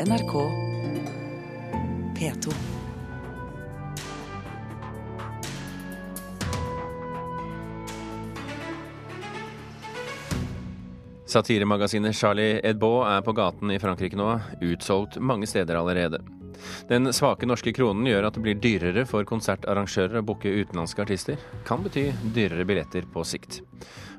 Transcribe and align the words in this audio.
NRK 0.00 0.50
P2. 2.18 2.52
Satiremagasinet 11.26 12.14
Charlie 12.14 12.60
Edbaud 12.66 13.06
er 13.06 13.22
på 13.22 13.32
gaten 13.38 13.70
i 13.70 13.78
Frankrike 13.78 14.18
nå, 14.18 14.32
utsolgt 14.66 15.20
mange 15.22 15.46
steder 15.46 15.78
allerede. 15.78 16.24
Den 16.88 17.12
svake 17.14 17.46
norske 17.46 17.70
kronen 17.74 18.06
gjør 18.08 18.26
at 18.28 18.34
det 18.34 18.42
blir 18.42 18.58
dyrere 18.58 19.06
for 19.06 19.26
konsertarrangører 19.28 20.18
å 20.20 20.26
booke 20.26 20.50
utenlandske 20.50 21.06
artister. 21.06 21.38
Kan 21.68 21.86
bety 21.86 22.08
dyrere 22.34 22.66
billetter 22.66 23.06
på 23.14 23.22
sikt. 23.26 23.60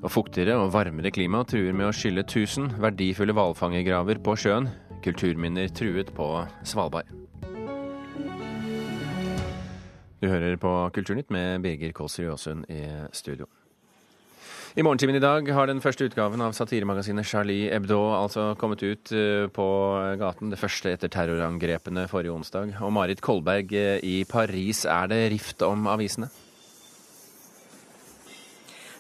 Og 0.04 0.12
fuktigere 0.14 0.56
og 0.62 0.72
varmere 0.76 1.12
klima 1.12 1.44
truer 1.48 1.76
med 1.76 1.90
å 1.90 1.96
skylle 1.96 2.24
1000 2.24 2.78
verdifulle 2.80 3.36
hvalfangergraver 3.36 4.24
på 4.24 4.40
sjøen. 4.40 4.72
Kulturminner 5.06 5.70
truet 5.70 6.10
på 6.18 6.28
Svalbard. 6.66 7.06
Du 10.18 10.26
hører 10.32 10.56
på 10.58 10.72
Kulturnytt 10.96 11.30
med 11.30 11.62
Birger 11.62 11.92
Kåsrud 11.94 12.32
Aasund 12.32 12.66
i 12.74 12.82
studio. 13.14 13.46
I 14.76 14.84
morgentimen 14.84 15.16
i 15.16 15.22
dag 15.24 15.46
har 15.54 15.70
den 15.70 15.80
første 15.80 16.08
utgaven 16.10 16.42
av 16.42 16.56
satiremagasinet 16.58 17.28
Charlie 17.30 17.70
Hebdo 17.70 18.00
altså 18.18 18.48
kommet 18.60 18.82
ut 18.82 19.14
eh, 19.14 19.46
på 19.54 19.68
gaten. 20.20 20.50
Det 20.52 20.60
første 20.60 20.92
etter 20.92 21.14
terrorangrepene 21.14 22.08
forrige 22.12 22.34
onsdag. 22.34 22.74
Og 22.82 22.92
Marit 22.98 23.22
Kolberg, 23.24 23.72
eh, 23.72 24.02
i 24.04 24.26
Paris 24.28 24.84
er 24.90 25.14
det 25.14 25.22
rift 25.32 25.62
om 25.64 25.86
avisene? 25.94 26.28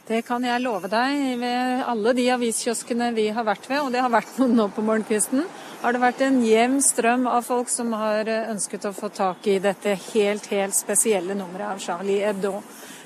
Det 0.05 0.21
kan 0.27 0.43
jeg 0.45 0.61
love 0.61 0.87
deg. 0.87 1.21
Ved 1.41 1.83
alle 1.89 2.13
de 2.13 2.29
aviskioskene 2.29 3.09
vi 3.17 3.31
har 3.33 3.43
vært 3.47 3.65
ved, 3.65 3.81
og 3.81 3.91
det 3.91 4.05
har 4.05 4.13
vært 4.13 4.37
noen 4.37 4.53
nå 4.61 4.69
på 4.69 4.85
morgenkvisten, 4.85 5.43
har 5.85 5.93
det 5.93 6.01
vært 6.01 6.21
en 6.25 6.39
jevn 6.41 6.79
strøm 6.81 7.27
av 7.29 7.43
folk 7.45 7.69
som 7.69 7.91
har 7.93 8.25
ønsket 8.25 8.87
å 8.89 8.93
få 8.95 9.11
tak 9.13 9.45
i 9.51 9.59
dette 9.61 9.91
helt, 10.07 10.47
helt 10.49 10.73
spesielle 10.73 11.35
nummeret 11.37 11.75
av 11.75 11.81
Charlie 11.83 12.23
Hebdo. 12.25 12.55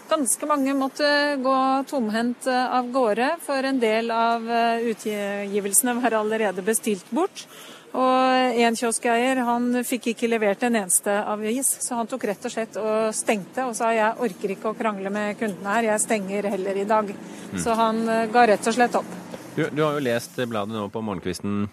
Ganske 0.07 0.47
mange 0.47 0.71
måtte 0.73 1.09
gå 1.43 1.55
tomhendt 1.89 2.47
eh, 2.47 2.77
av 2.77 2.87
gårde, 2.93 3.33
for 3.43 3.67
en 3.67 3.81
del 3.81 4.13
av 4.15 4.47
eh, 4.47 4.85
utgivelsene 4.93 5.97
var 5.99 6.15
allerede 6.21 6.63
bestilt 6.65 7.11
bort. 7.11 7.43
Og 7.89 8.55
en 8.63 8.77
kioskeier 8.79 9.41
han 9.43 9.81
fikk 9.83 10.11
ikke 10.13 10.29
levert 10.31 10.63
en 10.63 10.77
eneste 10.79 11.13
avis, 11.33 11.73
så 11.83 11.99
han 11.99 12.07
tok 12.07 12.29
rett 12.29 12.47
og 12.47 12.53
slett 12.53 12.79
og 12.79 13.09
stengte 13.17 13.65
og 13.65 13.75
sa 13.75 13.89
jeg 13.97 14.21
orker 14.23 14.53
ikke 14.55 14.71
å 14.71 14.77
krangle 14.77 15.11
med 15.11 15.35
kundene 15.41 15.75
her, 15.75 15.89
jeg 15.91 16.05
stenger 16.05 16.47
heller 16.53 16.79
i 16.79 16.87
dag. 16.87 17.11
Mm. 17.11 17.59
Så 17.59 17.75
han 17.75 18.01
eh, 18.07 18.29
ga 18.31 18.47
rett 18.53 18.71
og 18.71 18.77
slett 18.79 18.97
opp. 19.01 19.11
Du, 19.57 19.65
du 19.67 19.83
har 19.83 19.99
jo 19.99 20.07
lest 20.07 20.39
bladet 20.47 20.79
nå 20.79 20.87
på 20.93 21.03
morgenkvisten. 21.03 21.67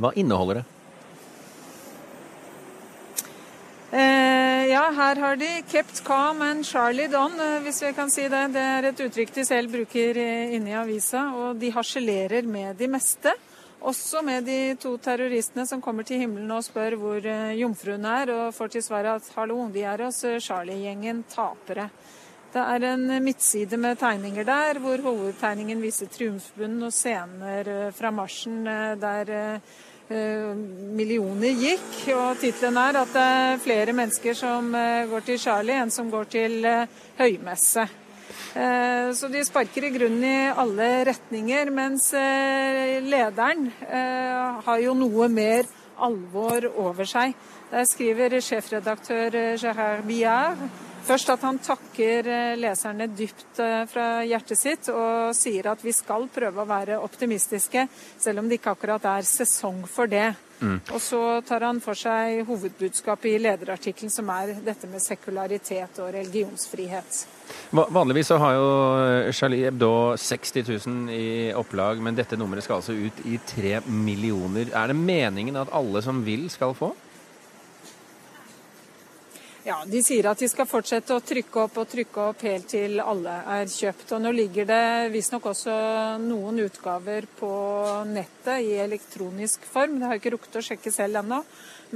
Hva 0.00 0.12
inneholder 0.16 0.62
det? 0.62 0.66
Eh, 3.92 4.66
ja, 4.70 4.90
her 4.90 5.16
har 5.16 5.36
de 5.36 5.62
'kept 5.62 6.04
calm 6.04 6.42
and 6.42 6.66
Charlie 6.66 7.08
Don', 7.08 7.40
eh, 7.40 7.60
hvis 7.60 7.82
vi 7.82 7.92
kan 7.92 8.10
si 8.10 8.28
det. 8.28 8.52
Det 8.52 8.62
er 8.62 8.84
et 8.84 9.00
uttrykk 9.00 9.34
de 9.34 9.44
selv 9.44 9.72
bruker 9.72 10.16
eh, 10.16 10.54
inne 10.54 10.70
i 10.70 10.78
avisa. 10.78 11.34
Og 11.34 11.58
de 11.58 11.70
harselerer 11.70 12.46
med 12.46 12.76
de 12.76 12.86
meste. 12.86 13.32
Også 13.82 14.22
med 14.22 14.44
de 14.44 14.76
to 14.76 14.96
terroristene 14.98 15.66
som 15.66 15.82
kommer 15.82 16.04
til 16.04 16.20
himmelen 16.20 16.50
og 16.50 16.62
spør 16.62 16.96
hvor 16.96 17.20
jomfruen 17.56 18.04
er, 18.04 18.30
og 18.30 18.54
får 18.54 18.68
til 18.68 18.82
svar 18.82 19.16
at 19.16 19.22
'hallo, 19.34 19.68
de 19.72 19.82
er 19.82 20.04
hos 20.04 20.24
Charlie-gjengen 20.38 21.24
tapere'. 21.24 21.90
Det 22.52 22.60
er 22.60 22.84
en 22.92 23.24
midtside 23.24 23.76
med 23.76 23.98
tegninger 23.98 24.44
der, 24.44 24.78
hvor 24.78 24.98
hovedtegningen 24.98 25.82
viser 25.82 26.06
triumfbunnen 26.06 26.82
og 26.82 26.92
scener 26.92 27.90
fra 27.90 28.10
marsjen 28.10 28.64
der 29.00 29.60
millioner 30.10 31.54
gikk. 31.54 31.88
Og 32.16 32.40
tittelen 32.42 32.78
er 32.80 32.98
at 33.00 33.14
det 33.14 33.24
er 33.24 33.62
flere 33.62 33.94
mennesker 33.96 34.36
som 34.38 34.72
eh, 34.74 35.06
går 35.10 35.26
til 35.26 35.40
Charlie 35.42 35.78
enn 35.78 35.92
som 35.94 36.10
går 36.12 36.30
til 36.32 36.64
eh, 36.66 37.02
høymesse. 37.20 37.88
Så 38.50 39.28
de 39.30 39.40
sparker 39.46 39.84
i 39.86 39.92
grunnen 39.94 40.24
i 40.26 40.50
alle 40.58 40.86
retninger, 41.06 41.70
mens 41.74 42.08
lederen 43.06 43.68
har 44.66 44.82
jo 44.82 44.94
noe 44.98 45.28
mer 45.30 45.68
alvor 46.02 46.66
over 46.82 47.06
seg. 47.06 47.34
Der 47.70 47.86
skriver 47.86 48.38
sjefredaktør 48.42 49.38
Gerard 49.60 50.02
Billard 50.06 50.89
Først 51.06 51.32
at 51.32 51.42
han 51.46 51.58
takker 51.62 52.28
eh, 52.28 52.58
leserne 52.60 53.08
dypt 53.10 53.58
eh, 53.62 53.82
fra 53.90 54.06
hjertet 54.26 54.58
sitt 54.58 54.90
og 54.92 55.32
sier 55.36 55.70
at 55.72 55.82
vi 55.84 55.94
skal 55.96 56.28
prøve 56.32 56.62
å 56.62 56.68
være 56.68 57.00
optimistiske, 57.00 57.86
selv 58.20 58.42
om 58.42 58.50
det 58.50 58.60
ikke 58.60 58.74
akkurat 58.76 59.08
er 59.16 59.26
sesong 59.26 59.82
for 59.90 60.10
det. 60.10 60.28
Mm. 60.60 60.76
Og 60.92 61.00
så 61.00 61.20
tar 61.48 61.64
han 61.64 61.80
for 61.80 61.96
seg 61.96 62.42
hovedbudskapet 62.48 63.32
i 63.32 63.40
lederartikkelen, 63.40 64.12
som 64.12 64.28
er 64.34 64.58
dette 64.64 64.88
med 64.90 65.00
sekularitet 65.00 66.02
og 66.04 66.12
religionsfrihet. 66.12 67.20
Vanligvis 67.72 68.28
så 68.30 68.38
har 68.42 68.56
jo 68.58 68.70
eh, 69.00 69.32
Charlie 69.34 69.64
Hebdo 69.66 69.92
60 70.20 70.68
000 70.68 71.14
i 71.16 71.28
opplag, 71.56 72.02
men 72.04 72.18
dette 72.18 72.38
nummeret 72.38 72.66
skal 72.66 72.80
altså 72.80 72.94
ut 72.94 73.24
i 73.24 73.40
tre 73.48 73.78
millioner. 73.88 74.68
Er 74.76 74.92
det 74.92 74.98
meningen 75.00 75.58
at 75.58 75.72
alle 75.74 76.04
som 76.04 76.20
vil, 76.26 76.50
skal 76.52 76.76
få? 76.76 76.92
Ja, 79.62 79.82
De 79.86 80.00
sier 80.00 80.24
at 80.30 80.40
de 80.40 80.48
skal 80.48 80.68
fortsette 80.68 81.12
å 81.12 81.20
trykke 81.20 81.66
opp 81.66 81.74
og 81.82 81.88
trykke 81.92 82.22
opp 82.30 82.44
helt 82.48 82.70
til 82.72 82.96
alle 83.02 83.34
er 83.58 83.68
kjøpt. 83.68 84.14
Og 84.16 84.22
Nå 84.24 84.32
ligger 84.32 84.68
det 84.68 85.10
visstnok 85.12 85.50
også 85.52 85.74
noen 86.22 86.62
utgaver 86.64 87.28
på 87.36 87.50
nettet 88.08 88.64
i 88.64 88.78
elektronisk 88.80 89.66
form. 89.68 89.98
Det 89.98 90.08
har 90.08 90.16
jeg 90.16 90.22
ikke 90.22 90.34
rukket 90.36 90.58
å 90.62 90.64
sjekke 90.64 90.94
selv 90.94 91.20
ennå. 91.20 91.42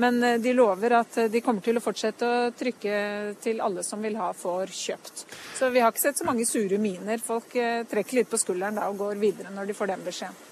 Men 0.03 0.21
eh, 0.27 0.39
de 0.45 0.53
lover 0.53 0.99
at 1.01 1.19
de 1.33 1.45
kommer 1.45 1.65
til 1.65 1.81
å 1.81 1.85
fortsette 1.85 2.29
å 2.29 2.55
trykke 2.59 2.97
til 3.41 3.65
alle 3.65 3.85
som 3.87 4.03
vil 4.05 4.19
ha, 4.21 4.33
får 4.37 4.75
kjøpt. 4.75 5.27
Så 5.57 5.73
vi 5.73 5.81
har 5.81 5.95
ikke 5.95 6.05
sett 6.05 6.21
så 6.21 6.29
mange 6.29 6.45
sure 6.49 6.81
miner. 6.83 7.23
Folk 7.23 7.57
eh, 7.57 7.87
trekker 7.89 8.21
litt 8.21 8.33
på 8.33 8.41
skulderen 8.45 8.77
da 8.77 8.91
og 8.93 9.01
går 9.07 9.23
videre 9.23 9.55
når 9.55 9.71
de 9.71 9.79
får 9.79 9.95
den 9.95 10.05
beskjeden. 10.05 10.43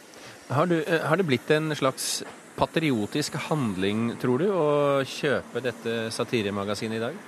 Har, 0.48 0.72
eh, 0.72 1.02
har 1.04 1.20
det 1.20 1.28
blitt 1.28 1.50
en 1.52 1.76
slags 1.76 2.22
patriotisk 2.56 3.36
handling, 3.48 4.12
tror 4.20 4.42
du, 4.42 4.48
å 4.52 4.70
kjøpe 5.08 5.62
dette 5.64 6.08
satiremagasinet 6.14 7.00
i 7.00 7.04
dag? 7.04 7.20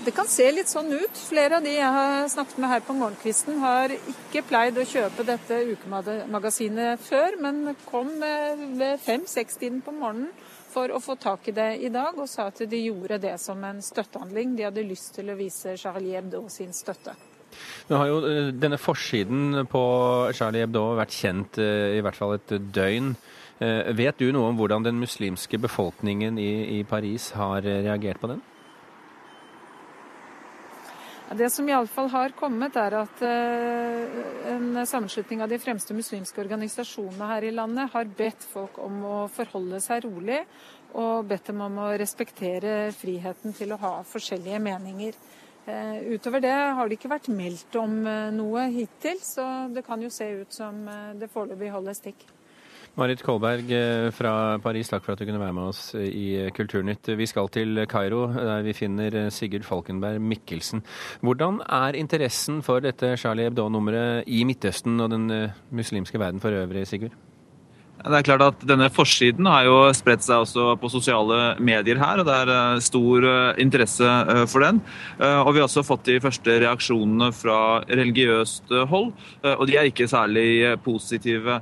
Det 0.00 0.14
kan 0.16 0.28
se 0.32 0.46
litt 0.48 0.70
sånn 0.70 0.88
ut. 0.96 1.18
Flere 1.28 1.58
av 1.58 1.64
de 1.64 1.74
jeg 1.74 1.92
har 1.92 2.28
snakket 2.32 2.60
med 2.62 2.70
her 2.72 2.80
på 2.86 2.94
morgenkvisten, 2.96 3.58
har 3.60 3.92
ikke 3.92 4.46
pleid 4.48 4.78
å 4.80 4.86
kjøpe 4.88 5.26
dette 5.28 5.58
ukemagasinet 5.74 7.02
før, 7.04 7.36
men 7.44 7.74
kom 7.84 8.14
ved 8.16 9.02
fem-seks-tiden 9.04 9.82
på 9.84 9.92
morgenen 9.92 10.32
for 10.70 10.94
å 10.94 11.02
få 11.04 11.18
tak 11.20 11.50
i 11.50 11.56
det 11.56 11.68
i 11.84 11.90
dag, 11.92 12.16
og 12.16 12.30
sa 12.32 12.48
at 12.48 12.62
de 12.64 12.80
gjorde 12.80 13.20
det 13.20 13.34
som 13.42 13.60
en 13.66 13.82
støttehandling. 13.84 14.56
De 14.56 14.70
hadde 14.70 14.86
lyst 14.88 15.18
til 15.18 15.28
å 15.28 15.36
vise 15.36 15.76
Charlie 15.76 16.16
Hebdo 16.16 16.46
sin 16.48 16.72
støtte. 16.72 17.12
Nå 17.90 17.98
har 17.98 18.10
jo 18.10 18.20
eh, 18.26 18.50
denne 18.54 18.78
forsiden 18.78 19.64
på 19.70 19.82
Charlie 20.36 20.64
Hebdo 20.64 20.84
vært 20.98 21.14
kjent 21.16 21.58
eh, 21.62 21.96
i 21.98 22.04
hvert 22.04 22.18
fall 22.18 22.36
et 22.36 22.54
døgn. 22.74 23.14
Eh, 23.60 23.90
vet 23.98 24.20
du 24.20 24.30
noe 24.34 24.52
om 24.52 24.60
hvordan 24.60 24.86
den 24.86 25.00
muslimske 25.00 25.58
befolkningen 25.60 26.38
i, 26.38 26.78
i 26.78 26.84
Paris 26.88 27.32
har 27.38 27.66
reagert 27.66 28.22
på 28.22 28.30
den? 28.32 28.44
Det 31.30 31.46
som 31.54 31.68
iallfall 31.70 32.08
har 32.10 32.32
kommet, 32.34 32.74
er 32.74 32.96
at 33.04 33.20
en 33.22 34.80
sammenslutning 34.82 35.44
av 35.44 35.52
de 35.52 35.60
fremste 35.62 35.94
muslimske 35.94 36.42
organisasjonene 36.42 37.28
her 37.30 37.46
i 37.46 37.52
landet 37.54 37.92
har 37.92 38.10
bedt 38.18 38.42
folk 38.50 38.80
om 38.82 38.96
å 39.06 39.18
forholde 39.30 39.78
seg 39.84 40.08
rolig, 40.08 40.40
og 40.98 41.28
bedt 41.30 41.52
dem 41.52 41.62
om 41.62 41.78
å 41.84 41.92
respektere 41.94 42.90
friheten 42.98 43.54
til 43.54 43.70
å 43.70 43.78
ha 43.78 43.92
forskjellige 44.10 44.58
meninger. 44.64 45.14
Eh, 45.68 46.14
utover 46.14 46.40
det 46.40 46.52
har 46.52 46.88
det 46.88 46.96
ikke 46.96 47.12
vært 47.12 47.30
meldt 47.32 47.76
om 47.78 48.02
eh, 48.08 48.28
noe 48.32 48.66
hittil, 48.72 49.20
så 49.22 49.46
det 49.72 49.84
kan 49.86 50.00
jo 50.02 50.10
se 50.12 50.28
ut 50.40 50.54
som 50.54 50.86
eh, 50.88 51.16
det 51.20 51.30
foreløpig 51.32 51.72
holder 51.74 51.96
stikk. 51.98 52.26
Marit 52.98 53.20
Kolberg 53.22 53.68
fra 54.16 54.32
Paris, 54.58 54.88
takk 54.90 55.04
for 55.04 55.14
at 55.14 55.20
du 55.20 55.28
kunne 55.28 55.38
være 55.38 55.54
med 55.54 55.68
oss 55.70 55.92
i 55.94 56.50
Kulturnytt. 56.56 57.12
Vi 57.16 57.28
skal 57.30 57.46
til 57.54 57.84
Kairo, 57.88 58.24
der 58.34 58.66
vi 58.66 58.74
finner 58.74 59.30
Sigurd 59.30 59.62
Falkenberg 59.68 60.18
Mikkelsen. 60.18 60.82
Hvordan 61.22 61.62
er 61.70 62.00
interessen 62.00 62.64
for 62.66 62.82
dette 62.82 63.14
Charlie 63.14 63.46
Hebdo-nummeret 63.46 64.26
i 64.26 64.42
Midtøsten 64.42 64.98
og 64.98 65.14
den 65.14 65.30
muslimske 65.70 66.18
verden 66.18 66.42
for 66.42 66.50
øvrig, 66.50 66.88
Sigurd? 66.90 67.14
Det 68.00 68.16
er 68.16 68.24
klart 68.24 68.42
at 68.44 68.62
Denne 68.64 68.86
forsiden 68.92 69.44
har 69.50 69.66
jo 69.66 69.74
spredt 69.96 70.24
seg 70.24 70.40
også 70.40 70.70
på 70.80 70.88
sosiale 70.92 71.40
medier 71.60 71.98
her, 72.00 72.22
og 72.22 72.28
det 72.28 72.36
er 72.46 72.52
eh, 72.54 72.80
stor 72.84 73.26
eh, 73.28 73.60
interesse 73.60 74.06
eh, 74.06 74.44
for 74.48 74.64
den. 74.64 74.80
Og 75.20 75.50
Vi 75.52 75.60
har 75.60 75.66
også 75.66 75.84
fått 75.84 76.06
de 76.08 76.16
første 76.22 76.54
reaksjonene 76.62 77.28
fra 77.36 77.82
religiøst 77.88 78.72
hold, 78.88 79.10
og 79.44 79.62
de 79.68 79.76
er 79.76 79.88
ikke 79.90 80.08
særlig 80.08 80.78
positive. 80.84 81.58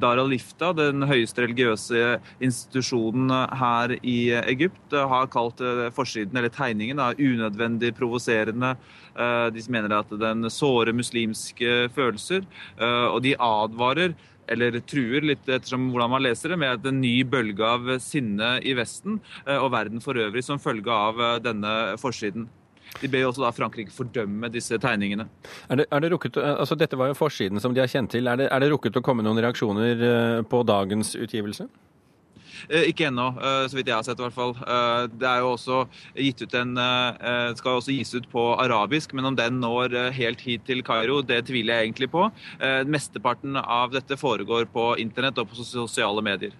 Dar 0.00 0.20
al-Lifta, 0.20 0.70
den 0.76 1.04
høyeste 1.08 1.44
religiøse 1.44 2.18
institusjonen 2.44 3.32
her 3.60 3.96
i 4.00 4.18
Egypt, 4.40 4.94
har 4.94 5.30
kalt 5.32 5.60
forsiden, 5.96 6.36
eller 6.38 6.52
tegningen 6.54 7.02
unødvendig 7.02 7.92
provoserende. 7.98 8.74
De 9.14 9.66
mener 9.70 9.98
at 9.98 10.14
den 10.20 10.48
sårer 10.50 10.96
muslimske 10.96 11.90
følelser, 11.94 12.46
og 12.80 13.20
de 13.26 13.36
advarer 13.36 14.14
eller 14.50 14.80
truer, 14.84 15.24
litt 15.24 15.48
ettersom 15.48 15.90
hvordan 15.92 16.12
man 16.14 16.24
leser 16.24 16.54
det, 16.54 16.58
med 16.60 16.86
en 16.88 17.00
ny 17.02 17.14
bølge 17.28 17.64
av 17.68 17.94
sinne 18.02 18.56
i 18.64 18.74
Vesten 18.76 19.20
og 19.46 19.70
verden 19.74 20.02
for 20.04 20.18
øvrig 20.20 20.44
som 20.44 20.60
følge 20.62 20.92
av 20.92 21.22
denne 21.44 21.72
forsiden. 22.00 22.48
De 23.00 23.08
ber 23.10 23.24
jo 23.24 23.30
også 23.32 23.42
da 23.42 23.50
Frankrike 23.54 23.94
fordømme 23.94 24.50
disse 24.54 24.76
tegningene. 24.78 25.26
Er 25.72 25.80
det, 25.80 25.88
er 25.90 26.04
det 26.04 26.12
rukket, 26.12 26.38
altså 26.38 26.76
Dette 26.78 26.98
var 27.00 27.10
jo 27.10 27.16
forsiden 27.18 27.62
som 27.62 27.74
de 27.74 27.82
har 27.82 27.90
kjent 27.90 28.12
til. 28.14 28.28
Er 28.30 28.38
det, 28.38 28.50
er 28.52 28.62
det 28.62 28.70
rukket 28.70 29.00
å 29.00 29.02
komme 29.04 29.24
noen 29.26 29.40
reaksjoner 29.42 30.44
på 30.50 30.62
dagens 30.68 31.14
utgivelse? 31.18 31.66
Eh, 32.68 32.88
ikke 32.90 33.08
ennå, 33.10 33.28
eh, 33.38 33.66
så 33.68 33.76
vidt 33.76 33.90
jeg 33.90 33.96
har 33.96 34.06
sett 34.06 34.20
i 34.20 34.24
hvert 34.24 34.36
fall. 34.36 34.54
Eh, 34.62 35.06
det 35.12 35.28
er 35.28 35.42
jo 35.42 35.52
også 35.54 35.80
gitt 36.14 36.42
ut 36.42 36.54
en 36.54 36.74
skal 37.58 37.78
også 37.78 37.92
gis 37.94 38.12
ut 38.14 38.26
på 38.30 38.42
arabisk, 38.60 39.12
men 39.14 39.28
om 39.28 39.36
den 39.36 39.60
når 39.62 39.94
helt 40.14 40.40
hit 40.40 40.64
til 40.66 40.82
Kairo, 40.86 41.20
det 41.22 41.44
tviler 41.48 41.78
jeg 41.78 41.88
egentlig 41.88 42.08
på. 42.12 42.26
Mesteparten 42.90 43.56
av 43.60 43.92
dette 43.94 44.16
foregår 44.18 44.66
på 44.72 44.86
internett 45.00 45.38
og 45.38 45.50
på 45.50 45.64
sosiale 45.64 46.22
medier. 46.24 46.54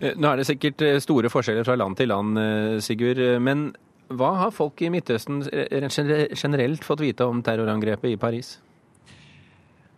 Nå 0.00 0.30
er 0.30 0.40
det 0.40 0.46
sikkert 0.48 0.84
store 1.02 1.30
forskjeller 1.32 1.66
fra 1.66 1.76
land 1.78 1.96
til 1.98 2.12
land, 2.12 2.38
Sigurd. 2.84 3.20
Men 3.42 3.70
hva 4.08 4.34
har 4.42 4.54
folk 4.54 4.82
i 4.82 4.90
Midtøsten 4.92 5.42
generelt 5.46 6.86
fått 6.86 7.04
vite 7.04 7.26
om 7.26 7.42
terrorangrepet 7.42 8.12
i 8.12 8.20
Paris? 8.20 8.56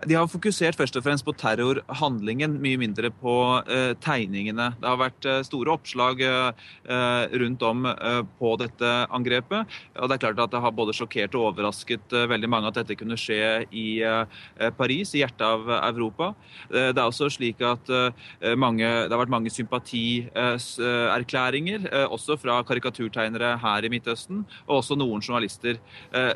De 0.06 0.14
har 0.14 0.28
fokusert 0.30 0.76
først 0.78 0.94
og 0.94 1.02
fremst 1.02 1.24
på 1.26 1.32
terrorhandlingen, 1.34 2.52
mye 2.62 2.78
mindre 2.78 3.10
på 3.18 3.32
uh, 3.66 3.98
tegningene. 3.98 4.68
Det 4.78 4.86
har 4.86 4.94
vært 5.00 5.26
uh, 5.26 5.42
store 5.42 5.72
oppslag 5.74 6.22
uh, 6.22 6.54
rundt 7.42 7.58
om 7.66 7.82
på 8.38 8.52
dette 8.60 9.06
angrepet. 9.14 9.66
Og 9.98 10.06
det 10.06 10.14
er 10.14 10.20
klart 10.22 10.38
at 10.44 10.52
det 10.52 10.60
har 10.62 10.72
både 10.76 10.92
sjokkert 10.94 11.34
og 11.34 11.46
overrasket 11.50 12.12
veldig 12.30 12.48
mange 12.50 12.68
at 12.70 12.76
dette 12.78 12.96
kunne 12.98 13.16
skje 13.18 13.66
i 13.74 14.00
Paris, 14.78 15.14
i 15.14 15.18
hjertet 15.22 15.46
av 15.46 15.70
Europa. 15.78 16.34
det 16.70 16.98
er 16.98 17.04
også 17.04 17.30
slik 17.32 17.60
at 17.64 17.90
mange, 18.58 18.84
det 18.84 19.12
har 19.12 19.18
vært 19.22 19.34
mange 19.34 19.50
sympatierklæringer, 19.54 21.80
også 22.06 22.36
fra 22.40 22.62
karikaturtegnere 22.68 23.58
her 23.62 23.84
i 23.84 23.88
Midtøsten, 23.92 24.38
og 24.66 24.76
også 24.80 24.94
noen 24.98 25.22
journalister. 25.24 25.74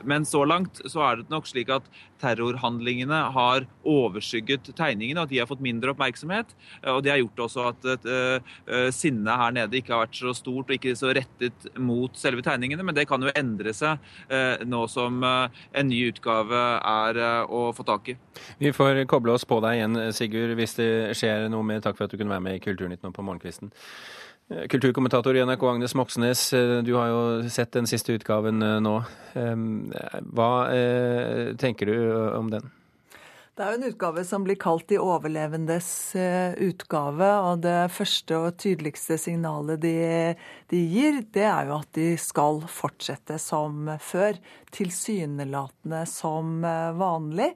men 0.04 0.24
så 0.24 0.44
langt 0.44 0.80
så 0.86 1.00
er 1.08 1.16
det 1.20 1.30
nok 1.32 1.46
slik 1.50 1.68
at 1.74 1.82
terrorhandlingene 2.22 3.18
har 3.34 3.66
overskygget 3.88 4.72
tegningene, 4.78 5.24
at 5.24 5.32
de 5.32 5.40
har 5.42 5.50
fått 5.50 5.64
mindre 5.64 5.92
oppmerksomhet. 5.92 6.54
Og 6.94 7.02
det 7.04 7.12
har 7.12 7.20
gjort 7.22 7.44
også 7.46 7.66
at 7.72 7.88
uh, 8.06 8.54
sinnet 8.94 9.42
her 9.42 9.56
nede 9.56 9.78
ikke 9.78 9.94
har 9.94 10.06
vært 10.06 10.20
så 10.20 10.34
stort 10.36 10.70
og 10.70 10.76
ikke 10.76 10.94
så 10.98 11.12
rettet 11.16 11.68
mot 11.80 12.16
selve 12.18 12.44
tegningene. 12.46 12.86
Men 12.86 12.96
det 12.96 13.08
kan 13.10 13.22
jo 13.22 13.34
endre 13.36 13.74
seg 13.76 14.00
uh, 14.32 14.62
nå 14.66 14.84
som 14.90 15.22
en 15.22 15.88
ny 15.88 16.00
utgave 16.10 16.62
er 16.78 17.20
å 17.46 17.64
få 17.76 17.84
tak 17.86 18.12
i. 18.12 18.16
Vi 18.62 18.72
får 18.74 19.04
koble 19.10 19.34
oss 19.36 19.46
på 19.48 19.60
deg 19.64 19.80
igjen, 19.80 20.00
Sigurd, 20.16 20.56
hvis 20.58 20.76
det 20.78 20.90
skjer 21.18 21.48
noe 21.52 21.66
mer. 21.66 21.82
Takk 21.84 21.98
for 21.98 22.06
at 22.06 22.14
du 22.14 22.20
kunne 22.20 22.34
være 22.34 22.44
med 22.44 22.58
i 22.58 22.62
Kulturnytt 22.62 23.04
nå 23.04 23.12
på 23.14 23.24
morgenkvisten. 23.26 23.72
Kulturkommentator 24.50 25.36
i 25.36 25.44
NRK 25.46 25.62
Agnes 25.70 25.94
Moxnes, 25.96 26.50
du 26.84 26.92
har 26.98 27.08
jo 27.08 27.20
sett 27.48 27.72
den 27.72 27.86
siste 27.88 28.12
utgaven 28.18 28.58
nå. 28.84 28.94
Hva 30.34 30.50
tenker 31.62 31.88
du 31.88 31.96
om 32.36 32.50
den? 32.52 32.66
Det 33.52 33.60
er 33.60 33.74
jo 33.74 33.76
en 33.82 33.90
utgave 33.90 34.22
som 34.24 34.44
blir 34.46 34.56
kalt 34.56 34.86
De 34.88 34.96
overlevendes 34.96 35.86
eh, 36.16 36.54
utgave. 36.64 37.26
Og 37.50 37.60
det 37.60 37.90
første 37.92 38.38
og 38.40 38.56
tydeligste 38.62 39.18
signalet 39.20 39.82
de, 39.82 39.92
de, 40.72 40.80
gir, 40.88 41.18
det 41.36 41.44
er 41.44 41.68
jo 41.68 41.74
at 41.76 41.90
de 41.92 42.06
skal 42.16 42.62
fortsette 42.64 43.36
som 43.36 43.90
før. 44.00 44.40
Tilsynelatende 44.72 46.00
som 46.08 46.64
eh, 46.64 46.96
vanlig. 46.96 47.50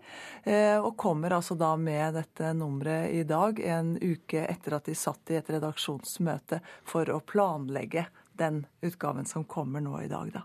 Eh, 0.45 0.77
og 0.77 0.99
kommer 1.01 1.39
altså 1.39 1.57
da 1.57 1.73
med 1.81 2.21
dette 2.21 2.53
nummeret 2.53 3.17
i 3.17 3.25
dag, 3.25 3.57
en 3.65 3.95
uke 3.97 4.45
etter 4.45 4.77
at 4.77 4.93
de 4.93 5.01
satt 5.01 5.33
i 5.33 5.41
et 5.41 5.55
redaksjonsmøte 5.57 6.61
for 6.85 7.09
å 7.09 7.23
planlegge 7.25 8.05
den 8.37 8.67
utgaven 8.85 9.25
som 9.25 9.49
kommer 9.49 9.81
nå 9.81 10.03
i 10.05 10.13
dag, 10.13 10.29
da. 10.43 10.45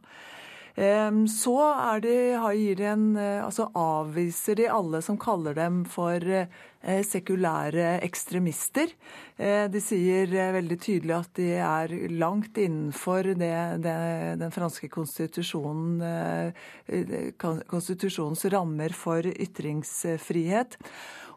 Ehm, 0.76 1.28
så 1.28 1.58
de, 2.02 2.16
de 2.76 2.86
en, 2.86 3.16
eh, 3.18 3.44
altså 3.44 3.68
avviser 3.76 4.56
de 4.56 4.70
alle 4.72 5.02
som 5.04 5.18
kaller 5.20 5.56
dem 5.58 5.84
for 5.86 6.24
eh, 6.24 7.02
sekulære 7.04 8.00
ekstremister. 8.06 8.94
Eh, 9.38 9.68
de 9.72 9.82
sier 9.84 10.32
veldig 10.56 10.80
tydelig 10.80 11.18
at 11.18 11.32
de 11.36 11.50
er 11.60 11.96
langt 12.16 12.58
innenfor 12.58 13.34
det, 13.36 13.56
det, 13.84 13.98
den 14.42 14.52
franske 14.56 14.88
konstitusjonen, 14.92 16.00
konstitusjonens 17.38 18.46
rammer 18.54 18.96
for 18.96 19.28
ytringsfrihet. 19.28 20.80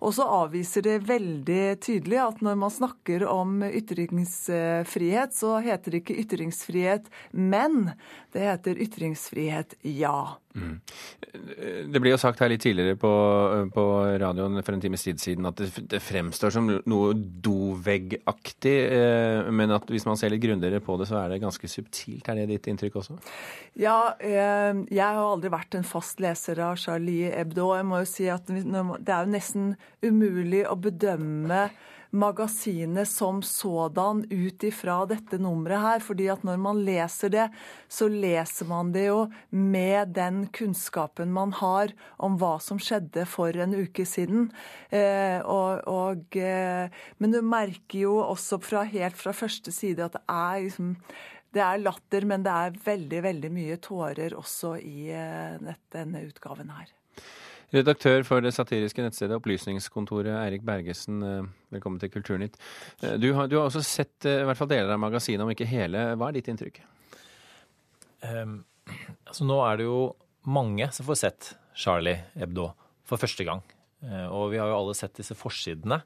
Og 0.04 0.12
så 0.12 0.26
avviser 0.28 0.84
det 0.84 0.98
veldig 1.08 1.78
tydelig 1.80 2.18
at 2.20 2.42
når 2.44 2.58
man 2.60 2.72
snakker 2.72 3.24
om 3.24 3.62
ytringsfrihet, 3.64 5.32
så 5.32 5.56
heter 5.64 5.94
det 5.94 6.02
ikke 6.02 6.18
ytringsfrihet, 6.20 7.08
men 7.32 7.94
det 8.36 8.44
heter 8.44 8.82
ytringsfrihet 8.84 9.78
ja. 9.80 10.36
Mm. 10.54 10.76
Det 11.90 11.98
ble 11.98 12.12
jo 12.12 12.18
sagt 12.20 12.38
her 12.38 12.50
litt 12.52 12.62
tidligere 12.62 12.94
på, 13.00 13.10
på 13.74 13.84
radioen 14.22 14.60
for 14.62 14.76
en 14.76 14.82
times 14.84 15.02
tid 15.02 15.18
siden 15.18 15.48
at 15.50 15.58
det, 15.58 15.82
det 15.90 15.98
fremstår 16.02 16.54
som 16.54 16.68
noe 16.70 17.14
doveggaktig, 17.14 18.74
eh, 18.86 19.50
men 19.50 19.74
at 19.74 19.90
hvis 19.90 20.06
man 20.06 20.18
ser 20.20 20.30
litt 20.30 20.44
grundigere 20.44 20.82
på 20.84 20.94
det, 21.00 21.08
så 21.10 21.18
er 21.24 21.34
det 21.34 21.40
ganske 21.42 21.70
subtilt. 21.70 22.30
Er 22.30 22.38
det 22.38 22.46
ditt 22.52 22.68
inntrykk 22.70 23.00
også? 23.02 23.18
Ja, 23.82 24.14
eh, 24.22 24.70
jeg 24.94 25.02
har 25.02 25.24
aldri 25.24 25.50
vært 25.54 25.74
en 25.78 25.88
fast 25.88 26.22
leser 26.22 26.62
av 26.62 26.78
Charlie 26.80 27.32
Hebdo. 27.34 27.72
Jeg 27.74 27.88
må 27.90 28.04
jo 28.04 28.12
si 28.12 28.30
at 28.30 28.46
det 28.46 28.62
er 28.62 29.26
jo 29.26 29.34
nesten 29.34 29.74
umulig 30.06 30.62
å 30.70 30.78
bedømme 30.78 31.66
magasinet 32.14 33.08
som 33.10 33.42
sådan 33.42 34.24
ut 34.30 34.64
ifra 34.64 35.00
dette 35.10 35.38
nummeret 35.42 35.82
her. 35.82 36.00
fordi 36.00 36.28
at 36.32 36.44
når 36.46 36.60
man 36.62 36.82
leser 36.86 37.32
det, 37.32 37.48
så 37.88 38.08
leser 38.08 38.68
man 38.70 38.92
det 38.94 39.06
jo 39.08 39.26
med 39.50 40.14
den 40.14 40.46
kunnskapen 40.54 41.32
man 41.32 41.52
har 41.52 41.92
om 42.18 42.38
hva 42.38 42.56
som 42.62 42.78
skjedde 42.78 43.26
for 43.26 43.56
en 43.56 43.74
uke 43.74 44.06
siden. 44.06 44.50
Eh, 44.90 45.40
og, 45.42 45.82
og, 45.90 46.36
eh, 46.36 46.90
men 47.18 47.34
du 47.34 47.40
merker 47.42 48.06
jo 48.06 48.18
også 48.22 48.60
fra, 48.62 48.84
helt 48.84 49.18
fra 49.18 49.34
første 49.34 49.72
side 49.74 50.04
at 50.04 50.18
det 50.18 50.24
er 50.28 50.66
liksom 50.68 50.96
det 51.54 51.62
er 51.62 51.82
latter, 51.82 52.24
men 52.26 52.42
det 52.42 52.50
er 52.50 52.78
veldig, 52.84 53.22
veldig 53.28 53.50
mye 53.54 53.78
tårer 53.82 54.34
også 54.34 54.74
i 54.82 55.10
eh, 55.14 55.74
denne 55.94 56.24
utgaven 56.26 56.72
her. 56.74 56.90
Redaktør 57.74 58.22
for 58.22 58.44
det 58.44 58.52
satiriske 58.54 59.02
nettstedet 59.02 59.34
Opplysningskontoret, 59.34 60.30
Eirik 60.44 60.62
Bergesen, 60.62 61.22
eh, 61.26 61.46
velkommen 61.74 61.98
til 61.98 62.12
Kulturnytt. 62.12 62.54
Eh, 63.02 63.16
du 63.18 63.32
har, 63.34 63.48
du 63.50 63.56
har, 63.56 63.66
også 63.66 63.82
sett 63.82 64.26
eh, 64.30 64.42
i 64.42 64.46
hvert 64.46 64.60
fall 64.60 64.70
deler 64.70 64.92
av 64.94 65.00
magasinet, 65.02 65.42
om 65.42 65.50
ikke 65.50 65.66
hele. 65.66 66.04
Hva 66.14 66.28
er 66.28 66.36
ditt 66.36 66.50
inntrykk? 66.52 66.78
Um, 68.22 68.60
altså 69.26 69.48
nå 69.48 69.58
er 69.66 69.80
det 69.80 69.88
jo 69.88 69.98
mange 70.46 70.86
som 70.94 71.08
får 71.08 71.18
sett 71.18 71.50
Charlie 71.74 72.20
Hebdo 72.38 72.68
for 73.02 73.18
første 73.18 73.46
gang. 73.48 73.64
Og 74.04 74.52
vi 74.52 74.60
har 74.60 74.68
jo 74.68 74.76
alle 74.76 74.94
sett 74.94 75.16
disse 75.16 75.34
forsidene. 75.34 75.96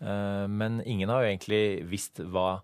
Men 0.00 0.78
ingen 0.86 1.10
har 1.10 1.24
jo 1.24 1.32
egentlig 1.32 1.62
visst 1.90 2.22
hva 2.30 2.60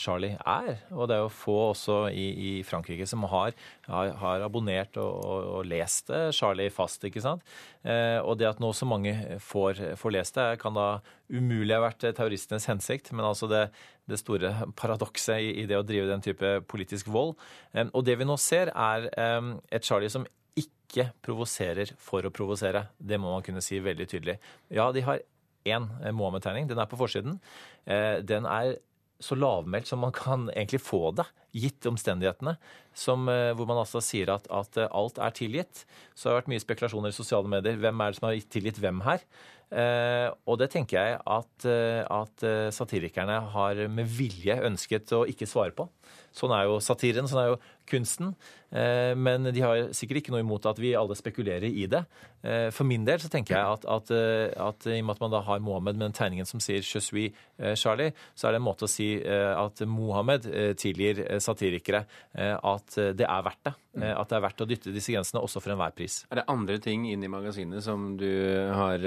Charlie 0.00 0.32
er. 0.38 0.78
Og 0.94 1.08
det 1.08 1.16
er 1.16 1.24
jo 1.24 1.32
få 1.32 1.56
også 1.70 1.98
i, 2.08 2.26
i 2.48 2.52
Frankrike 2.64 3.04
som 3.08 3.26
har, 3.28 3.52
har, 3.88 4.44
abonnert 4.44 4.96
og, 4.96 5.18
og, 5.18 5.48
og, 5.58 5.68
lest 5.68 6.12
Charlie 6.32 6.72
fast. 6.72 7.04
ikke 7.04 7.22
sant? 7.24 7.44
Eh, 7.84 8.18
og 8.22 8.38
det 8.40 8.48
at 8.48 8.62
nå 8.62 8.72
så 8.72 8.88
mange 8.88 9.12
får, 9.44 9.82
får, 10.00 10.14
lest 10.14 10.38
det, 10.38 10.48
kan 10.62 10.76
da 10.76 10.88
umulig 11.28 11.76
ha 11.76 11.82
vært 11.84 12.06
terroristenes 12.06 12.68
hensikt. 12.70 13.12
Men 13.12 13.28
altså 13.28 13.48
det, 13.50 13.66
det 14.08 14.20
store 14.20 14.54
paradokset 14.78 15.44
i, 15.44 15.52
i, 15.62 15.68
det 15.68 15.78
å 15.78 15.86
drive 15.86 16.08
den 16.10 16.24
type 16.24 16.58
politisk 16.70 17.10
vold. 17.12 17.36
Eh, 17.74 17.88
og 17.92 18.04
det 18.08 18.18
vi 18.20 18.28
nå 18.28 18.38
ser, 18.40 18.72
er 18.74 19.08
eh, 19.12 19.54
et 19.68 19.86
Charlie 19.86 20.12
som 20.12 20.26
ikke 20.58 21.10
provoserer 21.24 21.92
for 22.00 22.24
å 22.24 22.32
provosere. 22.34 22.88
Det 22.98 23.20
må 23.20 23.34
man 23.34 23.44
kunne 23.46 23.62
si 23.64 23.80
veldig 23.84 24.08
tydelig. 24.08 24.38
Ja, 24.72 24.88
de 24.94 25.04
har 25.06 25.22
én 25.68 25.88
Mohammed-tegning. 26.14 26.68
Den 26.68 26.80
er 26.80 26.88
på 26.88 26.98
forsiden. 26.98 27.38
Eh, 27.86 28.20
den 28.24 28.46
er 28.48 28.78
så 29.20 29.34
lavmælt 29.34 29.88
som 29.90 30.02
man 30.02 30.14
kan 30.14 30.46
egentlig 30.52 30.80
få 30.84 31.10
det, 31.18 31.26
gitt 31.58 31.86
omstendighetene. 31.90 32.54
Som, 32.94 33.28
eh, 33.28 33.52
hvor 33.56 33.66
man 33.66 33.80
altså 33.82 34.02
sier 34.04 34.30
at, 34.30 34.46
at, 34.50 34.76
eh, 34.78 34.90
alt 34.94 35.18
er 35.18 35.34
tilgitt. 35.34 35.84
Så 36.14 36.28
det 36.28 36.32
har 36.32 36.40
vært 36.42 36.52
mye 36.54 36.64
spekulasjoner 36.64 37.14
i 37.14 37.18
sosiale 37.18 37.50
medier. 37.50 37.78
Hvem 37.80 38.00
er 38.00 38.10
det 38.10 38.18
som 38.20 38.28
har 38.28 38.38
tilgitt 38.50 38.80
hvem 38.82 39.02
her? 39.06 39.24
Eh, 39.68 40.28
og 40.46 40.58
det 40.58 40.70
tenker 40.72 40.96
jeg 40.98 41.20
at, 41.26 41.66
eh, 41.68 42.02
at 42.04 42.46
satirikerne 42.74 43.40
har 43.52 43.82
med 43.88 44.06
vilje 44.06 44.60
ønsket 44.70 45.12
å 45.12 45.26
ikke 45.28 45.50
svare 45.50 45.74
på. 45.74 45.88
Sånn 46.36 46.54
er 46.54 46.68
jo 46.68 46.78
satiren, 46.84 47.28
sånn 47.30 47.42
er 47.42 47.52
jo 47.52 47.58
kunsten. 47.88 48.34
Eh, 48.68 49.14
men 49.16 49.48
de 49.48 49.62
har 49.64 49.88
sikkert 49.96 50.20
ikke 50.20 50.34
noe 50.34 50.42
imot 50.44 50.66
at 50.68 50.80
vi 50.80 50.92
alle 50.98 51.16
spekulerer 51.16 51.68
i 51.68 51.86
det. 51.90 52.02
Eh, 52.44 52.68
for 52.74 52.88
min 52.88 53.06
del 53.08 53.20
så 53.22 53.30
tenker 53.32 53.56
jeg 53.56 53.76
at, 53.78 53.86
at, 53.88 54.12
eh, 54.14 54.52
at 54.60 54.88
i 54.90 54.98
og 54.98 55.08
med 55.08 55.16
at 55.16 55.22
man 55.24 55.34
da 55.34 55.42
har 55.46 55.62
Mohammed 55.64 55.98
med 55.98 56.06
den 56.08 56.16
tegningen 56.18 56.48
som 56.48 56.60
sier 56.60 56.82
'Je 56.84 57.00
suis 57.00 57.32
Charlie', 57.80 58.12
så 58.34 58.48
er 58.48 58.52
det 58.52 58.60
en 58.60 58.68
måte 58.68 58.84
å 58.84 58.88
si 58.88 59.18
at 59.24 59.80
Mohammed 59.86 60.42
tilgir 60.76 61.40
satirikere 61.40 62.04
at 62.36 62.94
det 62.94 63.26
er 63.26 63.42
verdt 63.42 63.64
det. 63.64 63.74
At 64.02 64.28
det 64.28 64.36
er 64.36 64.46
verdt 64.46 64.62
å 64.62 64.68
dytte 64.68 64.94
disse 64.94 65.12
grensene, 65.12 65.42
også 65.42 65.60
for 65.60 65.72
enhver 65.72 65.94
pris. 65.94 66.24
Er 66.30 66.36
det 66.36 66.48
andre 66.48 66.78
ting 66.78 67.06
inn 67.10 67.24
i 67.24 67.28
magasinet 67.28 67.82
som 67.82 68.16
du 68.16 68.30
har 68.72 68.98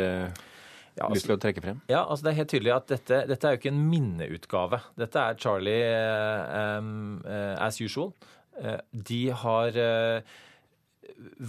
ja, 0.98 1.06
altså, 1.06 1.16
lyst 1.16 1.28
til 1.30 1.36
å 1.38 1.42
trekke 1.42 1.64
frem? 1.64 1.82
Ja, 1.92 2.04
altså 2.04 2.26
Det 2.26 2.32
er 2.32 2.40
helt 2.42 2.52
tydelig 2.54 2.76
at 2.76 2.92
dette, 2.92 3.24
dette 3.30 3.48
er 3.48 3.56
jo 3.56 3.62
ikke 3.62 3.72
en 3.72 3.82
minneutgave. 3.92 4.82
Dette 5.00 5.26
er 5.26 5.40
Charlie 5.40 5.82
um, 6.78 7.20
uh, 7.26 7.56
as 7.64 7.80
usual. 7.82 8.12
Uh, 8.60 8.78
de 8.92 9.22
har 9.44 9.78
uh, 9.80 10.40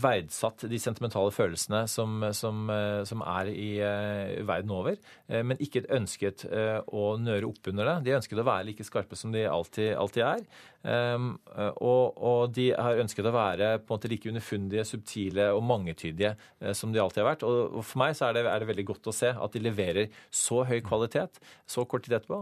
verdsatt 0.03 0.65
de 0.71 0.79
sentimentale 0.81 1.33
følelsene 1.35 1.85
som, 1.91 2.23
som, 2.37 2.65
eh, 2.73 3.03
som 3.09 3.23
er 3.27 3.51
i 3.53 3.71
uh, 3.83 4.43
verden 4.49 4.73
over, 4.75 4.99
uh, 5.31 5.41
men 5.47 5.61
ikke 5.63 5.85
ønsket 5.93 6.45
å 6.93 7.05
nøre 7.21 7.49
opp 7.49 7.69
under 7.71 7.89
det. 7.89 7.97
De 8.07 8.15
ønsket 8.17 8.41
å 8.41 8.47
være 8.47 8.69
like 8.71 8.87
skarpe 8.87 9.17
som 9.19 9.33
de 9.35 9.45
alltid, 9.49 9.93
alltid 9.99 10.25
er. 10.27 10.45
Um, 10.83 11.37
og, 11.79 12.17
og, 12.19 12.41
de 12.57 12.73
har 12.75 12.99
ønsket 12.99 13.29
å 13.29 13.35
være 13.35 13.69
på 13.79 13.87
en 13.87 13.95
måte 13.95 14.11
like 14.11 14.31
underfundige, 14.31 14.83
subtile 14.89 15.47
og 15.55 15.63
mangetydige 15.63 16.33
som 16.75 16.91
de 16.91 16.99
alltid 17.03 17.23
har 17.23 17.29
vært. 17.31 17.47
Og, 17.47 17.79
for 17.87 18.03
meg 18.03 18.17
så 18.19 18.29
er 18.29 18.39
det, 18.39 18.45
er 18.51 18.65
det, 18.65 18.71
veldig 18.73 18.87
godt 18.91 19.13
å 19.13 19.15
se 19.15 19.31
at 19.31 19.55
de 19.55 19.63
leverer 19.63 20.11
så 20.35 20.65
høy 20.67 20.81
kvalitet 20.85 21.39
så 21.71 21.87
kort 21.87 22.07
tid 22.07 22.19
etterpå. 22.19 22.41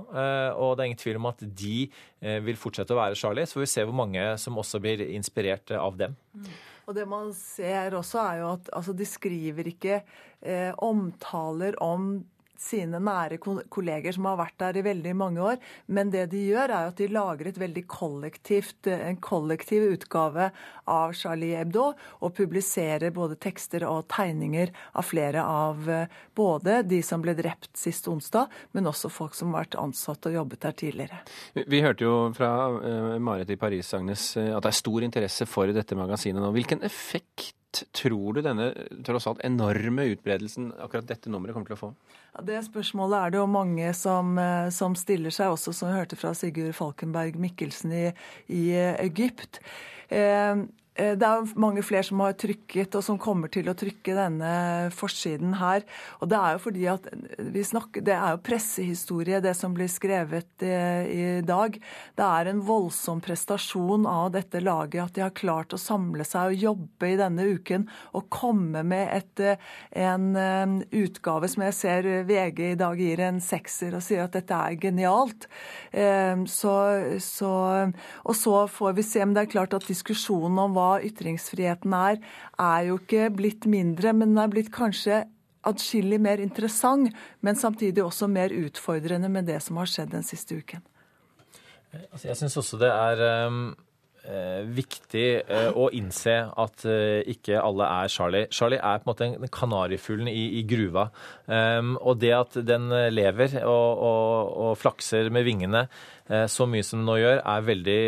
og 0.56 0.72
det 0.72 0.82
er 0.82 0.88
ingen 0.88 1.02
tvil 1.02 1.20
om 1.20 1.28
at 1.30 1.44
de 1.44 1.76
vil 2.48 2.58
fortsette 2.60 2.96
å 2.96 3.00
være 3.02 3.18
Charlie. 3.20 3.46
Så 3.46 3.58
får 3.58 3.66
vi 3.66 3.72
se 3.74 3.86
hvor 3.86 4.00
mange 4.00 4.24
som 4.40 4.58
også 4.60 4.80
blir 4.82 5.04
inspirert 5.10 5.76
av 5.76 6.00
dem. 6.00 6.16
Og 6.90 6.96
det 6.96 7.06
man 7.06 7.30
ser 7.38 7.94
også, 7.94 8.18
er 8.18 8.40
jo 8.42 8.50
at 8.56 8.70
altså, 8.74 8.92
de 8.98 9.06
skriver 9.06 9.68
ikke 9.70 10.00
eh, 10.42 10.74
omtaler 10.82 11.78
om 11.78 12.24
sine 12.60 13.00
nære 13.00 13.38
kolleger 13.40 14.14
som 14.14 14.28
har 14.28 14.38
vært 14.40 14.58
der 14.60 14.78
i 14.80 14.84
veldig 14.84 15.14
mange 15.16 15.42
år. 15.52 15.60
Men 15.88 16.12
det 16.12 16.26
de 16.34 16.42
gjør, 16.50 16.68
er 16.68 16.90
at 16.90 16.98
de 17.00 17.08
lager 17.10 17.50
et 17.50 17.60
veldig 17.60 17.84
kollektivt, 17.90 18.90
en 18.92 19.18
kollektiv 19.22 19.86
utgave 19.94 20.50
av 20.90 21.14
Charlie 21.16 21.56
Hebdo, 21.56 21.90
og 22.20 22.34
publiserer 22.36 23.14
både 23.14 23.38
tekster 23.40 23.86
og 23.88 24.08
tegninger 24.12 24.72
av 24.92 25.06
flere 25.08 25.44
av 25.44 25.88
eh, 25.90 26.18
både 26.36 26.80
de 26.88 27.00
som 27.06 27.22
ble 27.24 27.34
drept 27.38 27.72
sist 27.78 28.08
onsdag, 28.10 28.50
men 28.76 28.88
også 28.90 29.10
folk 29.12 29.36
som 29.38 29.54
har 29.54 29.64
vært 29.64 29.78
ansatt 29.80 30.28
og 30.28 30.36
jobbet 30.36 30.64
der 30.66 30.76
tidligere. 30.84 31.22
Vi 31.54 31.82
hørte 31.84 32.06
jo 32.06 32.16
fra 32.36 32.52
uh, 32.74 33.16
Marit 33.22 33.50
i 33.50 33.58
Paris, 33.60 33.94
Agnes, 33.96 34.32
eh, 34.40 34.52
at 34.54 34.64
det 34.64 34.72
er 34.72 34.80
stor 34.80 35.06
interesse 35.06 35.48
for 35.48 35.72
dette 35.74 35.98
magasinet 35.98 36.42
nå. 36.42 36.52
Hvilken 36.56 36.84
effekt 36.86 37.56
tror 37.96 38.36
du 38.36 38.42
denne 38.44 38.70
tross 39.06 39.28
alt 39.30 39.42
enorme 39.46 40.08
utbredelsen 40.12 40.72
akkurat 40.82 41.08
dette 41.08 41.30
nummeret 41.32 41.56
kommer 41.56 41.70
til 41.70 41.78
å 41.78 41.80
få? 41.80 41.90
Ja, 42.34 42.44
det 42.46 42.58
spørsmålet 42.66 43.18
er 43.18 43.32
det 43.32 43.40
jo 43.40 43.46
mange 43.50 43.92
som, 43.98 44.34
eh, 44.38 44.68
som, 44.74 44.96
stiller 44.98 45.34
seg, 45.34 45.54
også 45.54 45.74
som 45.76 45.90
vi 45.90 45.98
hørte 45.98 46.18
fra 46.18 46.34
Sigurd 46.36 46.76
Falkenberg 46.78 47.38
Mikkelsen 47.40 47.94
i, 47.94 48.04
i 48.50 48.64
Egypt. 49.00 49.62
Eh, 50.08 50.66
det 51.16 51.26
er 51.26 51.52
mange 51.60 51.82
flere 51.86 52.04
som 52.06 52.20
har 52.24 52.36
trykket, 52.38 52.94
og 52.98 53.04
som 53.04 53.18
kommer 53.20 53.50
til 53.52 53.68
å 53.70 53.76
trykke 53.78 54.16
denne 54.16 54.52
forsiden 54.94 55.54
her. 55.60 55.84
Og 56.20 56.30
det 56.30 56.38
er 56.38 56.56
jo 56.56 56.62
fordi 56.66 56.86
at 56.90 57.08
vi 57.52 57.64
snakker, 57.64 58.04
Det 58.04 58.14
er 58.14 58.34
jo 58.34 58.42
pressehistorie, 58.44 59.40
det 59.40 59.54
som 59.56 59.74
blir 59.74 59.88
skrevet 59.90 60.62
eh, 60.62 61.02
i 61.10 61.24
dag. 61.46 61.76
Det 62.16 62.26
er 62.26 62.50
en 62.50 62.62
voldsom 62.64 63.20
prestasjon 63.24 64.06
av 64.08 64.30
dette 64.34 64.60
laget 64.60 65.04
at 65.04 65.14
de 65.16 65.24
har 65.24 65.34
klart 65.36 65.74
å 65.74 65.80
samle 65.80 66.24
seg 66.24 66.52
og 66.52 66.64
jobbe 66.66 67.10
i 67.12 67.18
denne 67.20 67.46
uken 67.54 67.86
og 68.16 68.28
komme 68.32 68.82
med 68.86 69.08
et, 69.14 69.40
eh, 69.40 69.56
en 69.92 70.84
utgave 70.90 71.48
som 71.50 71.64
jeg 71.66 71.76
ser 71.76 72.10
VG 72.28 72.60
i 72.72 72.78
dag 72.78 72.98
gir 72.98 73.20
en 73.24 73.40
sekser 73.40 73.94
og 73.96 74.04
sier 74.04 74.24
at 74.24 74.36
dette 74.36 74.54
er 74.54 74.78
genialt. 74.80 75.46
Så, 75.90 76.74
så, 77.22 77.52
og 78.24 78.36
så 78.36 78.54
får 78.70 78.94
vi 78.96 79.04
se. 79.06 79.22
Men 79.24 79.34
det 79.36 79.44
er 79.44 79.52
klart 79.54 79.74
at 79.76 79.88
diskusjonen 79.88 80.58
om 80.62 80.74
hva 80.76 80.89
ytringsfriheten 81.06 81.94
er, 81.96 82.18
er 82.58 82.88
jo 82.88 82.98
ikke 82.98 83.28
blitt 83.34 83.68
mindre, 83.70 84.12
men 84.16 84.34
den 84.34 84.42
er 84.42 84.50
blitt 84.52 84.72
kanskje 84.74 85.24
atskillig 85.66 86.18
mer 86.22 86.40
interessant, 86.40 87.12
men 87.44 87.58
samtidig 87.58 88.02
også 88.04 88.28
mer 88.32 88.52
utfordrende 88.54 89.28
med 89.28 89.48
det 89.50 89.60
som 89.62 89.78
har 89.80 89.90
skjedd 89.90 90.14
den 90.14 90.24
siste 90.26 90.56
uken. 90.56 90.82
Altså, 92.12 92.28
jeg 92.28 92.38
syns 92.38 92.56
også 92.60 92.78
det 92.80 92.90
er 92.90 93.22
um, 93.50 93.62
viktig 94.76 95.24
uh, 95.48 95.70
å 95.78 95.88
innse 95.96 96.36
at 96.48 96.84
uh, 96.86 97.20
ikke 97.30 97.60
alle 97.60 97.88
er 98.00 98.12
Charlie. 98.12 98.48
Charlie 98.54 98.80
er 98.80 99.02
på 99.02 99.08
en 99.08 99.12
måte 99.12 99.28
en 99.28 99.52
kanarifuglen 99.52 100.30
i, 100.30 100.44
i, 100.60 100.64
gruva. 100.70 101.08
Og 101.50 102.18
det 102.20 102.30
at 102.36 102.58
den 102.66 102.88
lever 103.10 103.56
og, 103.64 104.02
og, 104.06 104.52
og 104.64 104.78
flakser 104.78 105.30
med 105.34 105.46
vingene 105.48 105.86
så 106.46 106.62
mye 106.70 106.84
som 106.86 107.00
den 107.00 107.08
nå 107.08 107.16
gjør, 107.18 107.40
er 107.42 107.64
veldig 107.66 108.02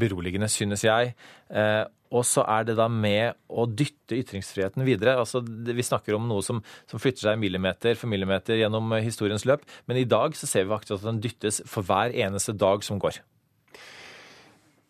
beroligende, 0.00 0.48
synes 0.50 0.82
jeg. 0.82 1.12
Eh, 1.48 1.84
og 2.08 2.24
så 2.24 2.44
er 2.48 2.64
det 2.68 2.76
da 2.78 2.86
med 2.88 3.36
å 3.52 3.66
dytte 3.68 4.16
ytringsfriheten 4.16 4.84
videre. 4.86 5.18
Altså, 5.20 5.42
vi 5.44 5.84
snakker 5.84 6.16
om 6.16 6.28
noe 6.30 6.44
som, 6.44 6.62
som, 6.88 7.00
flytter 7.00 7.26
seg 7.26 7.40
millimeter 7.40 7.98
for 8.00 8.10
millimeter 8.10 8.60
gjennom 8.62 8.94
eh, 8.96 9.04
historiens 9.04 9.44
løp, 9.48 9.66
men 9.88 10.00
i 10.00 10.06
dag 10.08 10.36
så 10.38 10.48
ser 10.48 10.68
vi 10.68 10.76
akkurat 10.76 10.96
at 10.98 11.10
den 11.10 11.20
dyttes 11.24 11.60
for 11.68 11.84
hver 11.88 12.16
eneste 12.16 12.56
dag 12.56 12.84
som 12.86 13.00
går. 13.02 13.20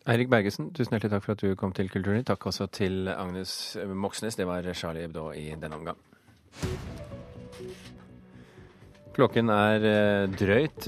Eirik 0.09 0.29
Bergesen, 0.31 0.71
tusen 0.73 0.95
hjertelig 0.95 1.11
takk 1.13 1.25
for 1.25 1.35
at 1.35 1.41
du 1.43 1.51
kom 1.59 1.73
til 1.75 1.89
Kulturnytt. 1.93 2.25
Takk 2.31 2.47
også 2.49 2.65
til 2.73 3.11
Agnes 3.13 3.51
Moxnes. 3.93 4.37
Det 4.39 4.47
var 4.49 4.65
Charlie 4.73 5.05
Hebdo 5.05 5.27
i 5.37 5.51
denne 5.53 5.77
omgang. 5.77 5.99
Klokken 9.13 9.51
er 9.53 9.85
eh, 9.85 10.31
drøyt 10.33 10.87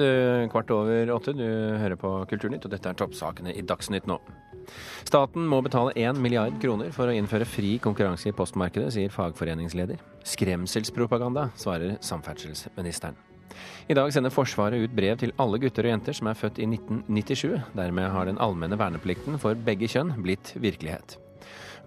kvart 0.49 0.73
over 0.73 1.13
åtte. 1.13 1.35
Du 1.37 1.45
hører 1.45 1.99
på 2.01 2.15
Kulturnytt, 2.31 2.65
og 2.65 2.73
dette 2.73 2.89
er 2.89 2.97
toppsakene 2.97 3.53
i 3.53 3.61
Dagsnytt 3.61 4.09
nå. 4.09 4.17
Staten 5.05 5.45
må 5.49 5.61
betale 5.61 5.93
1 5.99 6.21
milliard 6.21 6.57
kroner 6.63 6.89
for 6.95 7.11
å 7.11 7.17
innføre 7.17 7.45
fri 7.49 7.75
konkurranse 7.83 8.31
i 8.31 8.37
postmarkedet, 8.37 8.93
sier 8.95 9.13
fagforeningsleder. 9.13 10.01
Skremselspropaganda, 10.33 11.49
svarer 11.61 11.99
samferdselsministeren. 12.05 13.30
I 13.89 13.95
dag 13.97 14.13
sender 14.13 14.33
Forsvaret 14.33 14.83
ut 14.83 14.93
brev 14.95 15.17
til 15.19 15.33
alle 15.41 15.59
gutter 15.61 15.87
og 15.87 15.95
jenter 15.95 16.15
som 16.17 16.29
er 16.29 16.37
født 16.37 16.61
i 16.61 16.67
1997. 16.69 17.57
Dermed 17.77 18.13
har 18.13 18.29
den 18.29 18.39
allmenne 18.41 18.77
verneplikten 18.79 19.39
for 19.41 19.57
begge 19.57 19.89
kjønn 19.91 20.13
blitt 20.21 20.53
virkelighet. 20.61 21.17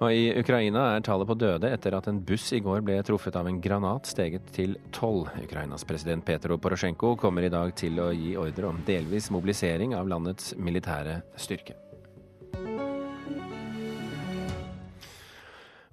Og 0.03 0.11
I 0.11 0.33
Ukraina 0.41 0.89
er 0.97 1.05
tallet 1.07 1.29
på 1.29 1.37
døde 1.39 1.71
etter 1.71 1.95
at 1.95 2.09
en 2.11 2.19
buss 2.27 2.49
i 2.57 2.61
går 2.65 2.83
ble 2.87 2.99
truffet 3.07 3.37
av 3.39 3.47
en 3.47 3.61
granat, 3.63 4.11
steget 4.11 4.51
til 4.57 4.75
tolv. 4.97 5.31
Ukrainas 5.45 5.87
president 5.87 6.27
Petro 6.27 6.59
Porosjenko 6.59 7.15
kommer 7.21 7.47
i 7.47 7.53
dag 7.55 7.71
til 7.79 8.03
å 8.03 8.11
gi 8.11 8.35
ordre 8.41 8.73
om 8.73 8.83
delvis 8.89 9.31
mobilisering 9.31 9.95
av 9.95 10.11
landets 10.11 10.57
militære 10.59 11.21
styrke. 11.39 11.84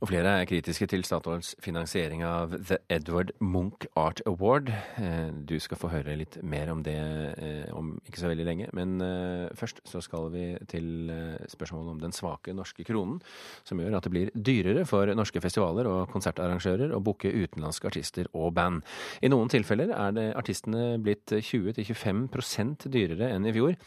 Og 0.01 0.09
flere 0.09 0.31
er 0.33 0.47
kritiske 0.49 0.87
til 0.89 1.03
Statoils 1.05 1.51
finansiering 1.61 2.23
av 2.25 2.55
The 2.57 2.79
Edward 2.89 3.35
Munch 3.37 3.83
Art 3.93 4.23
Award. 4.25 4.71
Eh, 4.97 5.29
du 5.45 5.59
skal 5.61 5.77
få 5.77 5.91
høre 5.91 6.15
litt 6.17 6.39
mer 6.41 6.71
om 6.73 6.79
det 6.81 6.95
eh, 7.37 7.67
om 7.77 7.91
ikke 8.09 8.17
så 8.17 8.31
veldig 8.31 8.47
lenge. 8.47 8.69
Men 8.73 8.95
eh, 9.05 9.51
først 9.59 9.83
så 9.85 9.99
skal 10.01 10.31
vi 10.33 10.45
til 10.71 11.11
spørsmålet 11.51 11.91
om 11.91 11.99
den 12.01 12.15
svake 12.17 12.55
norske 12.57 12.81
kronen, 12.87 13.19
som 13.61 13.77
gjør 13.77 13.99
at 13.99 14.07
det 14.07 14.13
blir 14.15 14.31
dyrere 14.33 14.87
for 14.89 15.11
norske 15.13 15.43
festivaler 15.43 15.85
og 15.91 16.09
konsertarrangører 16.15 16.95
å 16.97 17.01
booke 17.05 17.29
utenlandske 17.29 17.91
artister 17.91 18.29
og 18.33 18.55
band. 18.57 18.81
I 19.21 19.29
noen 19.29 19.53
tilfeller 19.53 19.93
er 19.93 20.15
det 20.17 20.23
artistene 20.39 20.95
blitt 20.97 21.29
20-25% 21.29 22.87
dyrere 22.89 23.29
enn 23.35 23.45
i 23.45 23.53
fjor. 23.53 23.77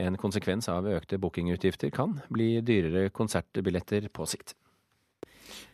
En 0.00 0.16
konsekvens 0.16 0.70
av 0.72 0.88
økte 0.88 1.20
bookingutgifter 1.20 1.92
kan 1.92 2.22
bli 2.32 2.54
dyrere 2.64 3.12
konsertbilletter 3.12 4.08
på 4.08 4.30
sikt. 4.32 4.56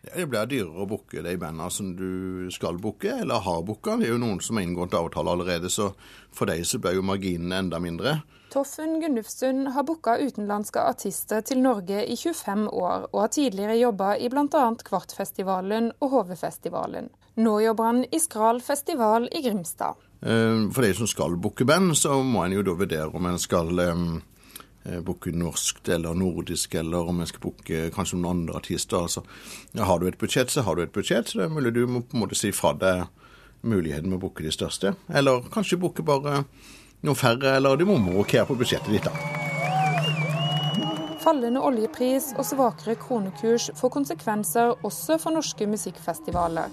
Det 0.04 0.26
blir 0.28 0.48
dyrere 0.50 0.84
å 0.84 0.88
booke 0.88 1.22
de 1.24 1.34
bandene 1.40 1.70
som 1.72 1.94
du 1.96 2.50
skal 2.52 2.76
booke, 2.82 3.10
eller 3.24 3.40
har 3.44 3.62
booka. 3.64 3.96
Det 3.96 4.08
er 4.08 4.14
jo 4.14 4.20
noen 4.20 4.40
som 4.44 4.58
har 4.58 4.66
inngått 4.66 4.96
avtale 4.98 5.32
allerede, 5.32 5.70
så 5.72 5.90
for 6.34 6.50
dem 6.50 6.64
så 6.68 6.80
blir 6.82 6.98
jo 6.98 7.06
marginene 7.06 7.62
enda 7.64 7.80
mindre. 7.80 8.18
Toffen 8.52 9.00
Gunnufsund 9.02 9.72
har 9.74 9.86
booka 9.88 10.18
utenlandske 10.20 10.82
artister 10.84 11.42
til 11.42 11.62
Norge 11.64 12.04
i 12.04 12.14
25 12.16 12.68
år, 12.68 13.08
og 13.10 13.20
har 13.24 13.32
tidligere 13.34 13.80
jobba 13.80 14.12
i 14.20 14.30
bl.a. 14.30 14.66
Kvartfestivalen 14.84 15.90
og 15.98 16.12
HV-festivalen. 16.12 17.10
Nå 17.42 17.56
jobber 17.64 17.90
han 17.90 18.04
i 18.04 18.20
Skral 18.22 18.60
festival 18.62 19.26
i 19.32 19.42
Grimstad. 19.42 19.98
Eh, 20.22 20.68
for 20.70 20.86
de 20.86 20.92
som 20.94 21.10
skal 21.10 21.34
booke 21.40 21.66
band, 21.66 21.96
så 21.98 22.20
må 22.22 22.44
en 22.44 22.54
jo 22.54 22.62
da 22.62 22.76
vurdere 22.78 23.10
om 23.10 23.26
en 23.32 23.42
skal 23.42 23.74
Eh, 23.74 24.04
booke 25.04 25.32
norsk 25.32 25.88
eller 25.88 26.14
nordisk, 26.14 26.74
eller 26.74 27.08
om 27.08 27.22
jeg 27.22 27.32
skal 27.32 27.44
booke 27.46 27.82
kanskje 27.94 28.18
noen 28.18 28.30
andre 28.30 28.58
artister. 28.60 29.06
Altså, 29.06 29.24
har 29.78 30.00
du 30.00 30.08
et 30.08 30.18
budsjett, 30.20 30.52
så 30.52 30.64
har 30.66 30.76
du 30.76 30.82
et 30.84 30.92
budsjett. 30.92 31.28
så 31.28 31.38
det 31.38 31.46
er 31.46 31.54
mulig 31.54 31.74
du 31.74 31.86
må 31.86 32.04
på 32.04 32.18
en 32.18 32.24
måte 32.26 32.38
si 32.38 32.52
fra 32.52 32.74
deg 32.76 33.06
muligheten 33.64 34.10
med 34.10 34.18
å 34.18 34.26
booke 34.26 34.44
de 34.44 34.52
største. 34.52 34.94
Eller 35.08 35.46
kanskje 35.52 35.80
booke 35.80 36.04
bare 36.04 36.44
noen 37.04 37.16
færre, 37.16 37.56
eller 37.56 37.76
du 37.76 37.86
må 37.88 37.98
rokere 38.12 38.46
på 38.48 38.56
budsjettet 38.60 38.92
ditt, 38.92 39.08
da. 39.08 39.14
Fallende 41.24 41.62
oljepris 41.64 42.34
og 42.36 42.44
svakere 42.44 42.98
kronekurs 43.00 43.70
får 43.78 43.92
konsekvenser 43.94 44.74
også 44.84 45.16
for 45.22 45.32
norske 45.32 45.68
musikkfestivaler. 45.68 46.68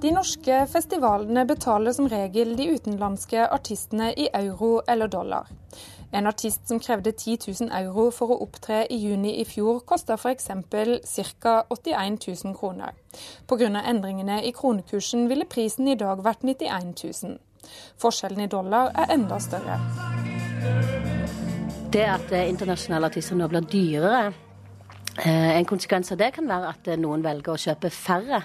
De 0.00 0.10
norske 0.12 0.56
festivalene 0.68 1.46
betaler 1.48 1.92
som 1.96 2.08
regel 2.08 2.54
de 2.56 2.70
utenlandske 2.76 3.44
artistene 3.44 4.10
i 4.20 4.30
euro 4.36 4.78
eller 4.88 5.08
dollar. 5.12 5.48
En 6.14 6.26
artist 6.30 6.68
som 6.68 6.78
krevde 6.78 7.12
10 7.12 7.38
000 7.60 7.70
euro 7.74 8.10
for 8.14 8.30
å 8.30 8.38
opptre 8.44 8.84
i 8.86 9.00
juni 9.02 9.32
i 9.40 9.44
fjor, 9.48 9.80
kosta 9.82 10.14
f.eks. 10.14 10.46
ca. 11.42 11.54
81 11.74 12.28
000 12.44 12.54
kroner. 12.54 12.94
Pga. 13.50 13.82
endringene 13.82 14.38
i 14.46 14.52
kronekursen 14.52 15.28
ville 15.28 15.44
prisen 15.44 15.88
i 15.88 15.98
dag 15.98 16.22
vært 16.22 16.46
91 16.46 16.94
000. 17.24 17.36
Forskjellen 17.98 18.46
i 18.46 18.48
dollar 18.48 18.92
er 18.94 19.10
enda 19.16 19.40
større. 19.40 19.80
Det 21.90 22.06
at 22.06 22.30
internasjonale 22.30 23.10
artister 23.10 23.38
nå 23.38 23.48
blir 23.50 23.66
dyrere, 23.70 24.24
Eh, 24.28 24.53
en 25.22 25.64
konsekvens 25.64 26.12
av 26.12 26.18
det 26.18 26.30
kan 26.34 26.48
være 26.50 26.70
at 26.72 26.88
eh, 26.90 26.98
noen 26.98 27.22
velger 27.22 27.54
å 27.54 27.60
kjøpe 27.60 27.90
færre 27.94 28.40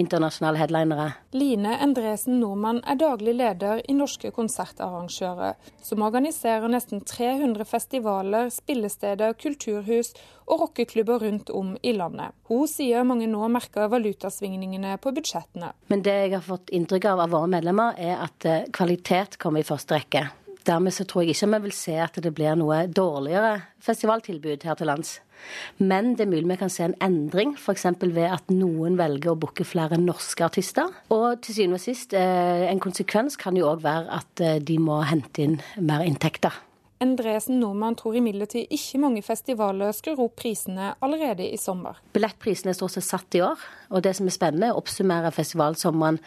internasjonale 0.00 0.60
headlinere. 0.60 1.06
Line 1.34 1.74
Endresen 1.82 2.38
Nordmann 2.38 2.78
er 2.86 3.00
daglig 3.00 3.34
leder 3.38 3.82
i 3.90 3.96
Norske 3.96 4.30
konsertarrangører, 4.34 5.56
som 5.82 6.04
organiserer 6.06 6.70
nesten 6.70 7.02
300 7.08 7.66
festivaler, 7.66 8.52
spillesteder, 8.54 9.34
kulturhus 9.34 10.12
og 10.46 10.66
rockeklubber 10.66 11.24
rundt 11.26 11.50
om 11.50 11.74
i 11.82 11.94
landet. 11.96 12.36
Hun 12.50 12.68
sier 12.70 13.06
mange 13.08 13.26
nå 13.30 13.48
merker 13.50 13.90
valutasvingningene 13.92 14.98
på 15.02 15.14
budsjettene. 15.16 15.72
Men 15.90 16.06
det 16.06 16.14
jeg 16.20 16.36
har 16.36 16.46
fått 16.46 16.70
inntrykk 16.74 17.10
av 17.12 17.26
av 17.26 17.34
våre 17.34 17.50
medlemmer, 17.50 17.98
er 17.98 18.22
at 18.22 18.46
eh, 18.46 18.68
kvalitet 18.74 19.40
kommer 19.42 19.62
i 19.62 19.66
første 19.66 19.98
rekke. 19.98 20.28
Dermed 20.66 20.94
så 20.94 21.06
tror 21.08 21.24
jeg 21.24 21.34
ikke 21.34 21.50
vi 21.54 21.60
vil 21.66 21.76
se 21.76 21.98
at 22.00 22.16
det 22.22 22.32
blir 22.36 22.56
noe 22.58 22.84
dårligere 22.86 23.60
festivaltilbud 23.82 24.66
her 24.66 24.78
til 24.78 24.90
lands. 24.90 25.18
Men 25.82 26.12
det 26.14 26.26
er 26.26 26.30
mulig 26.30 26.48
vi 26.52 26.58
kan 26.60 26.70
se 26.70 26.86
en 26.86 26.96
endring, 27.02 27.56
f.eks. 27.58 27.86
ved 28.02 28.28
at 28.28 28.50
noen 28.54 28.98
velger 29.00 29.32
å 29.32 29.38
booke 29.42 29.66
flere 29.66 29.98
norske 29.98 30.44
artister. 30.46 30.90
Og 31.14 31.42
til 31.42 31.56
syvende 31.56 31.80
og 31.80 31.84
sist, 31.84 32.14
eh, 32.14 32.66
en 32.70 32.82
konsekvens 32.82 33.38
kan 33.40 33.58
jo 33.58 33.70
òg 33.72 33.82
være 33.82 34.20
at 34.20 34.44
eh, 34.44 34.60
de 34.62 34.78
må 34.78 35.02
hente 35.08 35.42
inn 35.42 35.58
mer 35.82 36.06
inntekter. 36.06 36.54
Endresen 37.02 37.58
Nordmann 37.58 37.96
tror 37.98 38.14
imidlertid 38.14 38.70
ikke 38.70 39.00
mange 39.02 39.22
festivaler 39.26 39.90
skrur 39.96 40.20
opp 40.28 40.36
prisene 40.38 40.92
allerede 41.02 41.48
i 41.50 41.58
sommer. 41.58 41.98
Billettprisene 42.14 42.70
er 42.70 42.76
stort 42.78 42.94
sett 42.94 43.08
satt 43.08 43.38
i 43.38 43.42
år, 43.42 43.64
og 43.90 44.04
det 44.06 44.12
som 44.14 44.28
er 44.30 44.36
spennende 44.36 44.68
er 44.68 44.76
å 44.76 44.78
oppsummere 44.78 45.32
festivalsommeren 45.34 46.20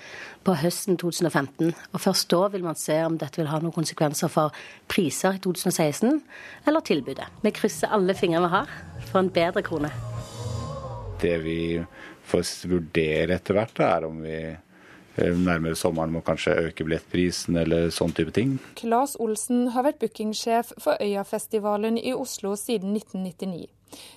på 0.44 0.58
høsten 0.60 1.00
2015. 1.00 1.72
Og 1.94 2.04
Først 2.04 2.28
da 2.34 2.42
vil 2.52 2.66
man 2.68 2.80
se 2.80 2.98
om 3.06 3.16
dette 3.22 3.40
vil 3.40 3.52
ha 3.54 3.62
noen 3.64 3.76
konsekvenser 3.76 4.32
for 4.34 4.66
priser 4.92 5.40
i 5.40 5.44
2016 5.46 6.20
eller 6.68 6.84
tilbudet. 6.84 7.30
Vi 7.46 7.56
krysser 7.56 7.96
alle 7.96 8.18
fingrene 8.18 8.50
vi 8.50 8.58
har 8.58 8.76
for 9.08 9.22
en 9.24 9.32
bedre 9.32 9.64
krone. 9.64 9.94
Det 11.22 11.38
vi 11.46 11.60
får 12.28 12.68
vurdere 12.68 13.38
etter 13.38 13.56
hvert, 13.56 13.80
er 13.80 14.10
om 14.10 14.20
vi 14.26 14.40
nærmere 15.18 15.78
sommeren 15.80 16.12
må 16.12 16.22
kanskje 16.26 16.58
øke 16.70 16.86
billettprisen 16.86 17.58
eller 17.62 17.90
sånn 17.94 18.14
type 18.16 18.34
ting. 18.36 18.58
Claes 18.80 19.16
Olsen 19.22 19.70
har 19.76 19.88
vært 19.88 20.02
bookingsjef 20.04 20.74
for 20.82 21.00
Øyafestivalen 21.02 22.00
i 22.02 22.14
Oslo 22.16 22.56
siden 22.60 22.96
1999. 22.98 23.70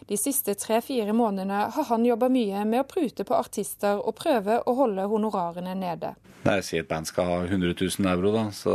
De 0.09 0.17
siste 0.19 0.55
tre-fire 0.59 1.12
månedene 1.14 1.69
har 1.75 1.87
han 1.90 2.07
jobba 2.07 2.31
mye 2.33 2.64
med 2.67 2.83
å 2.83 2.88
prute 2.88 3.26
på 3.28 3.37
artister 3.37 4.00
og 4.00 4.17
prøve 4.19 4.59
å 4.67 4.75
holde 4.78 5.07
honorarene 5.11 5.76
nede. 5.78 6.14
Nei, 6.47 6.61
Si 6.64 6.78
et 6.81 6.88
band 6.88 7.07
skal 7.07 7.28
ha 7.28 7.38
100 7.45 7.75
000 7.76 8.11
euro, 8.11 8.33
da. 8.35 8.49
Så 8.55 8.75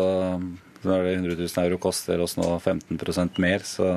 når 0.83 1.05
det 1.07 1.13
100 1.17 1.35
000 1.41 1.65
euro 1.65 1.79
koster 1.81 2.21
oss 2.23 2.37
nå 2.37 2.47
15% 2.59 3.39
mer, 3.41 3.63
så 3.67 3.89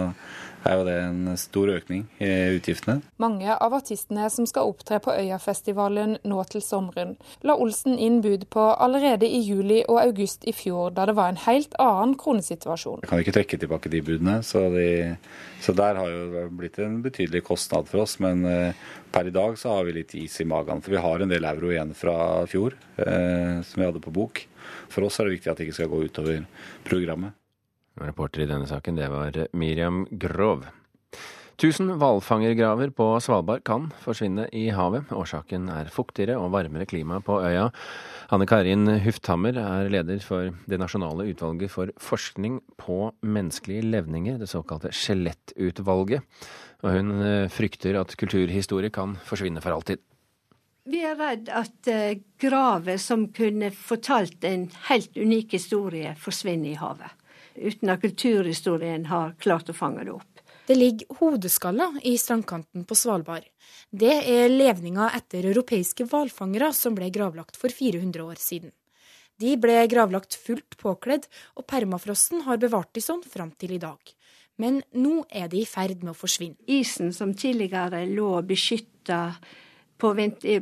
er 0.64 0.78
jo 0.78 0.84
det 0.86 0.96
en 1.02 1.36
stor 1.38 1.70
økning 1.76 2.04
i 2.22 2.30
utgiftene. 2.56 3.00
Mange 3.22 3.52
av 3.52 3.74
artistene 3.76 4.28
som 4.32 4.46
skal 4.48 4.70
opptre 4.70 4.98
på 5.02 5.14
Øyafestivalen 5.14 6.16
nå 6.26 6.42
til 6.50 6.64
sommeren, 6.64 7.16
la 7.46 7.56
Olsen 7.60 7.98
inn 7.98 8.20
bud 8.24 8.48
på 8.52 8.64
allerede 8.74 9.28
i 9.28 9.42
juli 9.44 9.82
og 9.84 10.00
august 10.02 10.46
i 10.48 10.54
fjor, 10.56 10.92
da 10.96 11.06
det 11.08 11.16
var 11.18 11.32
en 11.32 11.42
helt 11.46 11.76
annen 11.82 12.16
kronesituasjon. 12.20 13.04
Jeg 13.04 13.12
kan 13.12 13.22
ikke 13.22 13.36
trekke 13.38 13.60
tilbake 13.62 13.92
de 13.92 14.02
budene, 14.06 14.38
så, 14.46 14.66
de, 14.74 15.16
så 15.62 15.74
der 15.76 16.00
har 16.00 16.12
jo 16.12 16.46
blitt 16.56 16.80
en 16.82 17.00
betydelig 17.04 17.44
kostnad 17.46 17.88
for 17.90 18.04
oss. 18.06 18.18
Men 18.22 18.44
eh, 18.48 18.84
per 19.12 19.28
i 19.28 19.34
dag 19.34 19.58
så 19.60 19.76
har 19.76 19.88
vi 19.88 19.98
litt 20.00 20.14
is 20.18 20.40
i 20.42 20.48
magen, 20.48 20.82
for 20.84 20.96
vi 20.96 21.02
har 21.02 21.22
en 21.22 21.32
del 21.32 21.48
euro 21.48 21.72
igjen 21.72 21.94
fra 21.96 22.18
fjor 22.50 22.76
eh, 23.02 23.62
som 23.66 23.82
vi 23.82 23.88
hadde 23.88 24.04
på 24.04 24.14
bok. 24.14 24.44
For 24.92 25.06
oss 25.06 25.20
er 25.20 25.28
det 25.28 25.38
viktig 25.38 25.52
at 25.52 25.60
det 25.60 25.68
ikke 25.68 25.80
skal 25.80 25.92
gå 25.92 26.06
utover 26.08 26.46
programmet. 26.86 27.36
Reporter 28.00 28.44
i 28.44 28.50
denne 28.50 28.68
saken, 28.68 28.98
det 28.98 29.08
var 29.12 29.38
Miriam 29.56 30.04
Grov. 30.10 30.66
Tusen 31.56 31.88
hvalfangergraver 31.96 32.90
på 32.92 33.04
Svalbard 33.24 33.62
kan 33.64 33.86
forsvinne 34.02 34.44
i 34.52 34.66
havet. 34.76 35.08
Årsaken 35.16 35.70
er 35.72 35.88
fuktigere 35.88 36.36
og 36.36 36.50
varmere 36.52 36.84
klima 36.84 37.22
på 37.24 37.38
øya. 37.40 37.70
Anne 38.28 38.44
Karin 38.44 38.84
Hufthammer 39.00 39.56
er 39.62 39.88
leder 39.88 40.20
for 40.20 40.52
det 40.68 40.80
nasjonale 40.82 41.24
utvalget 41.30 41.72
for 41.72 41.94
forskning 41.96 42.60
på 42.76 42.98
menneskelige 43.24 43.88
levninger, 43.88 44.36
det 44.36 44.50
såkalte 44.52 44.92
Skjelettutvalget. 44.92 46.28
Og 46.84 46.92
hun 46.92 47.16
eh, 47.24 47.48
frykter 47.48 47.96
at 48.02 48.12
kulturhistorie 48.20 48.92
kan 48.92 49.16
forsvinne 49.24 49.64
for 49.64 49.72
alltid. 49.72 50.04
Vi 50.84 51.00
er 51.08 51.16
redd 51.16 51.48
at 51.48 51.88
eh, 51.88 52.18
graver 52.36 53.00
som 53.00 53.30
kunne 53.32 53.72
fortalt 53.72 54.44
en 54.44 54.68
helt 54.90 55.16
unik 55.16 55.56
historie, 55.56 56.12
forsvinner 56.20 56.76
i 56.76 56.82
havet 56.84 57.22
uten 57.58 57.92
at 57.92 58.02
kulturhistorien 58.02 59.06
har 59.10 59.34
klart 59.42 59.70
å 59.70 59.76
fange 59.76 60.04
det 60.06 60.14
opp. 60.14 60.42
Det 60.66 60.74
ligger 60.74 61.20
hodeskaller 61.20 62.00
i 62.02 62.16
strandkanten 62.18 62.84
på 62.84 62.96
Svalbard. 62.98 63.44
Det 63.90 64.16
er 64.26 64.50
levninger 64.50 65.14
etter 65.14 65.46
europeiske 65.46 66.08
hvalfangere 66.10 66.72
som 66.74 66.96
ble 66.96 67.10
gravlagt 67.14 67.58
for 67.60 67.70
400 67.70 68.24
år 68.24 68.40
siden. 68.42 68.72
De 69.38 69.52
ble 69.60 69.76
gravlagt 69.92 70.34
fullt 70.40 70.78
påkledd, 70.80 71.28
og 71.54 71.68
permafrosten 71.68 72.46
har 72.48 72.58
bevart 72.58 72.94
de 72.96 73.04
sånn 73.04 73.22
fram 73.22 73.52
til 73.60 73.76
i 73.76 73.82
dag. 73.82 74.00
Men 74.56 74.80
nå 74.96 75.20
er 75.28 75.50
de 75.52 75.60
i 75.60 75.68
ferd 75.68 76.02
med 76.02 76.14
å 76.14 76.18
forsvinne. 76.18 76.56
Isen 76.66 77.12
som 77.12 77.34
tidligere 77.36 78.06
lå 78.08 78.30
beskytta 78.48 79.20
på, 80.00 80.12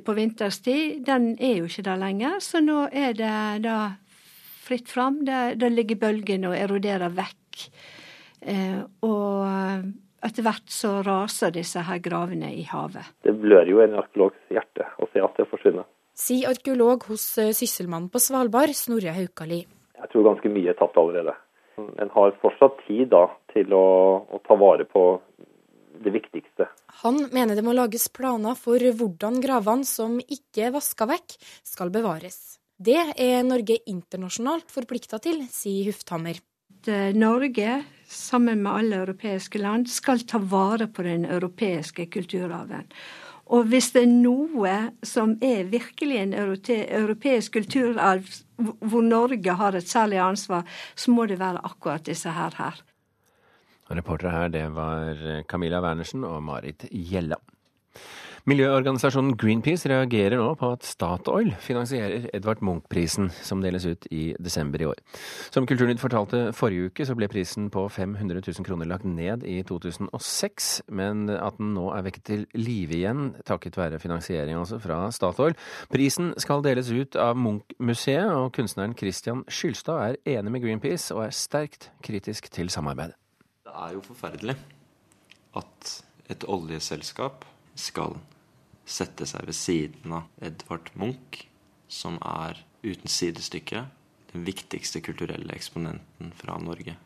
på 0.04 0.16
vinterstid, 0.18 1.04
den 1.06 1.34
er 1.38 1.60
jo 1.60 1.68
ikke 1.70 1.86
der 1.86 2.00
lenger. 2.02 2.40
Så 2.42 2.62
nå 2.64 2.88
er 2.90 3.14
det 3.18 3.36
da 3.64 3.78
fritt 4.64 4.90
fram. 4.90 5.22
Da 5.24 5.70
ligger 5.70 6.00
bølgene 6.06 6.50
og 6.50 6.56
eroderer 6.58 7.12
vekk. 7.14 7.66
Eh, 8.44 8.80
og 9.06 10.24
etter 10.24 10.44
hvert 10.46 10.72
så 10.72 10.98
raser 11.04 11.52
disse 11.54 11.84
her 11.84 12.00
gravene 12.04 12.50
i 12.56 12.64
havet. 12.68 13.12
Det 13.24 13.34
blør 13.40 13.68
jo 13.68 13.82
en 13.84 13.98
arkeologs 14.00 14.40
hjerte 14.52 14.88
å 15.00 15.08
se 15.12 15.22
at 15.24 15.40
det 15.40 15.48
forsvinner. 15.50 15.86
Sier 16.14 16.52
arkeolog 16.52 17.08
hos 17.10 17.26
eh, 17.42 17.52
Sysselmannen 17.56 18.10
på 18.12 18.22
Svalbard, 18.22 18.72
Snorre 18.78 19.14
Haukali. 19.16 19.64
Jeg 19.98 20.12
tror 20.12 20.28
ganske 20.28 20.52
mye 20.52 20.70
er 20.70 20.78
tapt 20.78 20.98
allerede. 21.00 21.34
En 21.98 22.12
har 22.14 22.36
fortsatt 22.38 22.78
tid 22.86 23.08
da 23.10 23.26
til 23.50 23.72
å, 23.74 23.86
å 24.30 24.38
ta 24.46 24.54
vare 24.58 24.86
på 24.86 25.02
det 26.04 26.12
viktigste. 26.14 26.68
Han 27.02 27.24
mener 27.34 27.58
det 27.58 27.64
må 27.66 27.74
lages 27.74 28.06
planer 28.14 28.54
for 28.58 28.78
hvordan 28.78 29.40
gravene 29.42 29.88
som 29.88 30.20
ikke 30.22 30.68
er 30.68 30.76
vaska 30.76 31.08
vekk, 31.10 31.36
skal 31.66 31.90
bevares. 31.94 32.60
Det 32.74 32.98
er 33.22 33.44
Norge 33.46 33.76
internasjonalt 33.86 34.72
forplikta 34.72 35.20
til, 35.22 35.44
sier 35.52 35.92
Hufthammer. 35.92 36.40
Norge, 37.14 37.76
sammen 38.10 38.64
med 38.64 38.72
alle 38.72 38.96
europeiske 39.04 39.60
land, 39.62 39.86
skal 39.88 40.24
ta 40.28 40.40
vare 40.42 40.88
på 40.90 41.04
den 41.06 41.24
europeiske 41.24 42.08
kulturarven. 42.12 42.90
Og 43.54 43.68
hvis 43.70 43.92
det 43.94 44.02
er 44.04 44.10
noe 44.10 44.74
som 45.04 45.36
er 45.44 45.68
virkelig 45.70 46.18
en 46.18 46.34
europeisk 46.34 47.60
kulturarv 47.60 48.26
hvor 48.56 49.04
Norge 49.04 49.56
har 49.60 49.76
et 49.76 49.88
særlig 49.88 50.20
ansvar, 50.24 50.64
så 50.96 51.14
må 51.14 51.26
det 51.30 51.38
være 51.38 51.62
akkurat 51.64 52.04
disse 52.06 52.30
her. 52.30 52.56
her. 52.58 52.82
Reportere 53.90 54.30
her, 54.30 54.48
det 54.48 54.68
var 54.74 55.44
Camilla 55.48 55.80
Wernersen 55.80 56.24
og 56.24 56.42
Marit 56.42 56.88
Gjella. 56.90 57.36
Miljøorganisasjonen 58.44 59.38
Greenpeace 59.40 59.88
reagerer 59.88 60.36
nå 60.36 60.50
på 60.60 60.68
at 60.74 60.84
Statoil 60.84 61.46
finansierer 61.64 62.26
Edvard 62.36 62.60
Munch-prisen, 62.60 63.30
som 63.40 63.62
deles 63.64 63.86
ut 63.88 64.04
i 64.12 64.34
desember 64.36 64.82
i 64.84 64.88
år. 64.90 64.98
Som 65.48 65.64
Kulturnytt 65.64 66.02
fortalte 66.02 66.50
forrige 66.52 66.90
uke, 66.90 67.06
så 67.08 67.16
ble 67.16 67.24
prisen 67.32 67.70
på 67.72 67.86
500 67.88 68.42
000 68.44 68.66
kroner 68.66 68.90
lagt 68.90 69.06
ned 69.08 69.46
i 69.48 69.62
2006, 69.64 70.66
men 70.92 71.22
at 71.32 71.56
den 71.56 71.72
nå 71.72 71.86
er 71.96 72.04
vekket 72.04 72.26
til 72.28 72.44
live 72.58 72.98
igjen, 72.98 73.30
takket 73.48 73.80
være 73.80 74.02
finansiering 74.02 74.60
altså 74.60 74.76
fra 74.84 75.00
Statoil. 75.08 75.56
Prisen 75.88 76.34
skal 76.36 76.66
deles 76.68 76.92
ut 76.92 77.16
av 77.16 77.40
Munch-museet, 77.40 78.28
og 78.28 78.52
kunstneren 78.60 78.92
Christian 79.00 79.40
Skylstad 79.48 80.04
er 80.10 80.20
enig 80.36 80.52
med 80.52 80.66
Greenpeace 80.66 81.16
og 81.16 81.24
er 81.30 81.32
sterkt 81.32 81.88
kritisk 82.04 82.52
til 82.52 82.68
samarbeidet. 82.68 83.16
Det 83.64 83.72
er 83.72 83.96
jo 83.96 84.04
forferdelig 84.04 84.60
at 85.56 85.96
et 86.28 86.44
oljeselskap 86.44 87.48
skal 87.74 88.18
sette 88.86 89.26
seg 89.28 89.46
ved 89.48 89.56
siden 89.56 90.14
av 90.16 90.28
Edvard 90.44 90.90
Munch, 90.98 91.44
som 91.88 92.18
er 92.20 92.60
uten 92.84 93.10
sidestykke 93.10 93.86
den 94.34 94.44
viktigste 94.46 95.00
kulturelle 95.04 95.54
eksponenten 95.54 96.32
fra 96.36 96.58
Norge. 96.60 96.96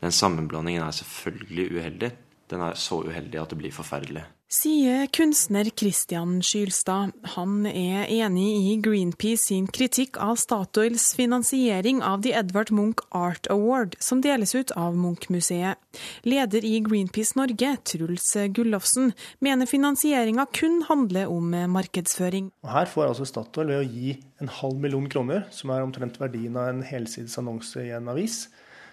Den 0.00 0.12
sammenblandingen 0.12 0.84
er 0.84 0.96
selvfølgelig 0.96 1.66
uheldig. 1.78 2.10
Den 2.50 2.64
er 2.64 2.78
så 2.78 3.02
uheldig 3.04 3.40
at 3.40 3.52
det 3.52 3.60
blir 3.60 3.74
forferdelig. 3.74 4.24
Sier 4.54 5.08
kunstner 5.10 5.66
Christian 5.72 6.36
Skylstad. 6.44 7.14
Han 7.34 7.64
er 7.66 8.04
enig 8.12 8.44
i 8.68 8.74
Greenpeace 8.84 9.48
sin 9.48 9.64
kritikk 9.66 10.18
av 10.22 10.36
Statoils 10.38 11.08
finansiering 11.16 12.02
av 12.04 12.22
The 12.22 12.36
Edvard 12.38 12.70
Munch 12.70 13.02
Art 13.10 13.48
Award, 13.50 13.96
som 13.98 14.20
deles 14.22 14.54
ut 14.54 14.70
av 14.78 14.94
Munch-museet. 15.00 15.80
Leder 16.28 16.66
i 16.68 16.76
Greenpeace 16.84 17.34
Norge, 17.40 17.72
Truls 17.88 18.28
Gullofsen, 18.54 19.10
mener 19.42 19.66
finansieringa 19.66 20.46
kun 20.54 20.84
handler 20.86 21.32
om 21.32 21.50
markedsføring. 21.74 22.52
Her 22.68 22.86
får 22.92 23.08
altså 23.08 23.26
Statoil 23.26 23.72
ved 23.72 23.80
å 23.80 23.88
gi 23.88 24.14
en 24.44 24.52
halv 24.60 24.78
million 24.78 25.08
kroner, 25.10 25.48
som 25.50 25.74
er 25.74 25.82
omtrent 25.82 26.20
verdien 26.20 26.54
av 26.60 26.70
en 26.70 26.84
helsides 26.86 27.40
annonse 27.42 27.82
i 27.82 27.90
en 27.96 28.12
avis, 28.12 28.44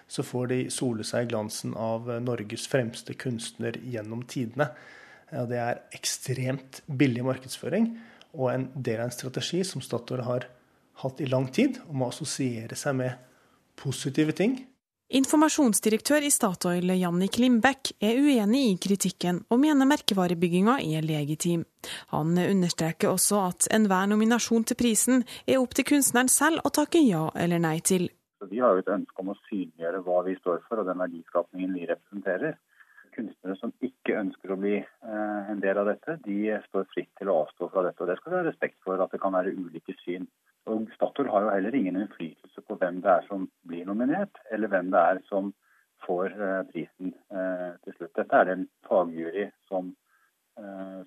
så 0.06 0.24
får 0.26 0.50
de 0.52 0.58
sole 0.70 1.04
seg 1.06 1.26
i 1.26 1.30
glansen 1.32 1.76
av 1.78 2.08
Norges 2.22 2.66
fremste 2.70 3.14
kunstner 3.14 3.78
gjennom 3.82 4.24
tidene. 4.28 4.70
Det 5.32 5.58
er 5.58 5.84
ekstremt 5.96 6.82
billig 6.86 7.24
markedsføring 7.24 7.92
og 8.32 8.50
en 8.52 8.66
del 8.74 9.00
av 9.00 9.10
en 9.10 9.14
strategi 9.14 9.62
som 9.64 9.84
Statoil 9.84 10.24
har 10.26 10.48
hatt 11.02 11.20
i 11.20 11.28
lang 11.28 11.48
tid, 11.52 11.80
om 11.88 12.04
å 12.04 12.10
assosiere 12.12 12.76
seg 12.78 12.96
med 13.00 13.16
positive 13.80 14.34
ting. 14.36 14.58
Informasjonsdirektør 15.12 16.24
i 16.24 16.30
Statoil, 16.32 16.88
Jannik 16.96 17.36
Limbeck, 17.36 17.90
er 18.00 18.16
uenig 18.16 18.62
i 18.70 18.76
kritikken, 18.80 19.42
og 19.52 19.60
mener 19.60 19.88
merkevarebygginga 19.90 20.78
er 20.80 21.04
legitim. 21.04 21.66
Han 22.14 22.32
understreker 22.40 23.10
også 23.10 23.42
at 23.50 23.68
enhver 23.76 24.08
nominasjon 24.08 24.64
til 24.70 24.78
prisen 24.80 25.26
er 25.44 25.60
opp 25.60 25.76
til 25.76 25.88
kunstneren 25.90 26.32
selv 26.32 26.64
å 26.64 26.72
takke 26.72 27.02
ja 27.04 27.26
eller 27.36 27.60
nei 27.60 27.78
til. 27.84 28.08
Vi 28.50 28.60
har 28.62 28.74
jo 28.74 28.82
et 28.82 28.92
ønske 28.94 29.22
om 29.22 29.32
å 29.32 29.38
synliggjøre 29.46 30.02
hva 30.06 30.20
vi 30.26 30.36
står 30.40 30.62
for 30.66 30.82
og 30.82 30.88
den 30.88 31.02
verdiskapningen 31.02 31.74
vi 31.78 31.88
representerer 31.90 32.58
kunstnere 33.16 33.56
som 33.60 33.72
ikke 33.84 34.16
ønsker 34.18 34.52
å 34.52 34.58
bli 34.60 34.76
eh, 34.80 35.50
en 35.52 35.60
del 35.62 35.80
av 35.80 35.90
dette, 35.90 36.18
de 36.26 36.56
står 36.68 36.88
fritt 36.92 37.10
til 37.18 37.30
å 37.30 37.42
avstå 37.42 37.68
fra 37.72 37.84
dette. 37.86 38.02
og 38.02 38.10
Det 38.10 38.18
skal 38.20 38.32
vi 38.32 38.38
ha 38.40 38.46
respekt 38.48 38.78
for, 38.84 39.00
at 39.02 39.12
det 39.12 39.20
kan 39.22 39.36
være 39.36 39.54
ulike 39.56 39.96
syn. 40.02 40.28
Og 40.70 40.86
Statoil 40.96 41.30
har 41.32 41.46
jo 41.46 41.54
heller 41.56 41.76
ingen 41.76 41.98
innflytelse 41.98 42.64
på 42.66 42.78
hvem 42.80 43.00
det 43.04 43.10
er 43.16 43.26
som 43.28 43.48
blir 43.68 43.86
nominert, 43.88 44.38
eller 44.54 44.70
hvem 44.72 44.92
det 44.94 45.02
er 45.12 45.22
som 45.28 45.52
får 46.06 46.36
eh, 46.36 46.60
prisen 46.72 47.14
eh, 47.34 47.70
til 47.84 47.98
slutt. 47.98 48.14
Dette 48.18 48.38
er 48.38 48.48
det 48.48 48.58
en 48.58 48.68
fagjury 48.88 49.50
som, 49.70 49.94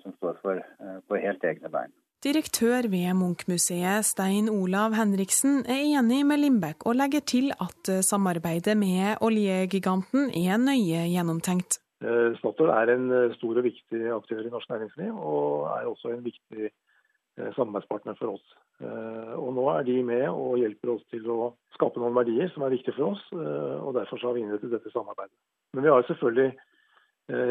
som 0.02 0.14
står 0.16 0.40
for 0.42 0.62
på 1.06 1.20
helt 1.22 1.44
egne 1.46 1.70
bein. 1.70 1.92
Direktør 2.26 2.90
ved 2.90 3.14
Munch-museet, 3.14 4.06
Stein 4.06 4.50
Olav 4.50 4.96
Henriksen, 4.98 5.60
er 5.70 5.84
enig 5.86 6.24
med 6.26 6.42
Lindbekk 6.42 6.88
og 6.90 6.98
legger 6.98 7.22
til 7.22 7.52
at 7.54 7.92
samarbeidet 8.02 8.74
med 8.78 9.22
oljegiganten 9.22 10.32
er 10.34 10.58
nøye 10.58 11.04
gjennomtenkt. 11.14 11.78
Eh, 12.04 12.34
Statoil 12.40 12.72
er 12.74 12.92
en 12.96 13.06
eh, 13.14 13.34
stor 13.38 13.60
og 13.62 13.66
viktig 13.66 14.02
aktør 14.14 14.42
i 14.42 14.52
norsk 14.52 14.70
næringsliv, 14.74 15.14
og 15.16 15.68
er 15.78 15.88
også 15.88 16.12
en 16.12 16.26
viktig 16.26 16.66
eh, 16.66 17.52
samarbeidspartner 17.56 18.18
for 18.20 18.36
oss. 18.36 18.56
Og 18.76 19.54
Nå 19.56 19.70
er 19.72 19.86
de 19.88 20.02
med 20.04 20.26
og 20.28 20.58
hjelper 20.60 20.96
oss 20.98 21.04
til 21.14 21.30
å 21.32 21.54
skape 21.78 22.02
noen 22.02 22.18
verdier 22.18 22.50
som 22.52 22.66
er 22.66 22.74
viktige 22.74 22.98
for 22.98 23.14
oss. 23.14 23.22
og 23.32 23.94
Derfor 23.96 24.20
har 24.20 24.34
vi 24.36 24.42
innrettet 24.44 24.74
dette 24.74 24.92
samarbeidet. 24.92 25.32
Men 25.72 25.86
vi 25.86 25.94
har 25.94 26.04
selvfølgelig 26.10 26.50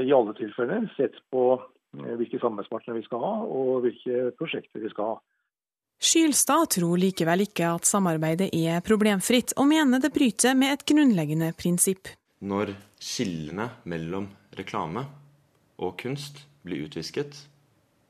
i 0.04 0.12
alle 0.12 0.34
tilfeller 0.36 0.84
sett 0.98 1.16
på 1.32 1.46
hvilke 2.18 2.40
samarbeidspartnere 2.40 2.98
vi 2.98 3.06
skal 3.06 3.22
ha, 3.22 3.32
og 3.44 3.84
hvilke 3.84 4.30
prosjekter 4.38 4.82
vi 4.82 4.90
skal 4.92 5.14
ha. 5.14 5.16
Skylstad 6.04 6.68
tror 6.74 6.98
likevel 7.00 7.46
ikke 7.46 7.70
at 7.78 7.88
samarbeidet 7.88 8.50
er 8.52 8.82
problemfritt, 8.84 9.54
og 9.56 9.70
mener 9.70 10.02
det 10.02 10.12
bryter 10.14 10.56
med 10.58 10.74
et 10.74 10.86
grunnleggende 10.88 11.52
prinsipp. 11.56 12.10
Når 12.44 12.74
skillene 13.00 13.70
mellom 13.88 14.28
reklame 14.58 15.06
og 15.80 15.96
kunst 16.02 16.42
blir 16.66 16.84
utvisket, 16.88 17.38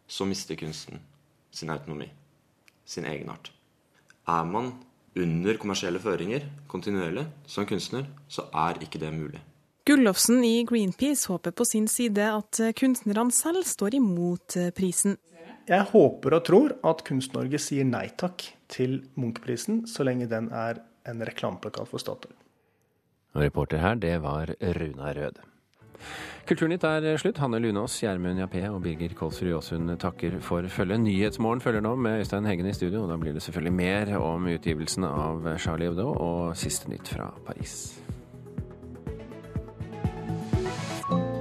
så 0.07 0.27
mister 0.27 0.59
kunsten 0.59 1.01
sin 1.55 1.70
autonomi, 1.70 2.09
sin 2.85 3.07
egenart. 3.07 3.53
Er 4.27 4.44
man 4.49 4.73
under 5.14 5.59
kommersielle 5.61 6.03
føringer 6.03 6.49
kontinuerlig 6.68 7.29
som 7.47 7.66
kunstner, 7.68 8.09
så 8.29 8.49
er 8.51 8.81
ikke 8.83 8.99
det 8.99 9.12
mulig. 9.14 9.42
Gullofsen 9.85 10.44
i 10.44 10.64
Greenpeace 10.64 11.29
håper 11.29 11.53
på 11.53 11.64
sin 11.68 11.88
side 11.88 12.25
at 12.25 12.61
kunstnerne 12.79 13.33
selv 13.37 13.66
står 13.68 13.99
imot 13.99 14.57
prisen. 14.77 15.18
Jeg 15.68 15.85
håper 15.90 16.37
og 16.37 16.44
tror 16.44 16.73
at 16.85 17.03
Kunst-Norge 17.05 17.61
sier 17.61 17.85
nei 17.88 18.07
takk 18.20 18.42
til 18.73 19.03
Munch-prisen, 19.16 19.83
så 19.88 20.05
lenge 20.05 20.29
den 20.29 20.51
er 20.53 20.81
en 21.09 21.20
reklameplakat 21.25 21.88
for 21.88 22.01
Statoil. 22.01 22.33
Reporter 23.37 23.81
her, 23.81 23.97
det 24.01 24.14
var 24.23 24.53
Runa 24.61 25.12
Rød. 25.16 25.40
Kulturnytt 26.49 26.85
er 26.85 27.16
slutt. 27.20 27.40
Hanne 27.40 27.61
Lunås, 27.61 27.97
Gjermund 28.03 28.40
Jappé 28.40 28.64
og 28.68 28.83
Birger 28.85 29.14
Kolsrud 29.16 29.49
Jåsund 29.49 29.94
takker 30.01 30.37
for 30.44 30.68
følget. 30.68 31.01
Nyhetsmorgen 31.01 31.64
følger 31.64 31.85
nå 31.85 31.94
med 31.97 32.20
Øystein 32.20 32.44
Heggen 32.49 32.68
i 32.68 32.77
studio. 32.77 33.03
og 33.05 33.09
Da 33.12 33.16
blir 33.16 33.33
det 33.33 33.42
selvfølgelig 33.42 33.73
mer 33.73 34.16
om 34.18 34.49
utgivelsen 34.53 35.09
av 35.09 35.49
Charlie 35.59 35.88
Hebdo 35.88 36.11
og 36.12 36.57
siste 36.57 36.92
nytt 36.92 37.09
fra 37.09 37.33
Paris. 37.47 37.97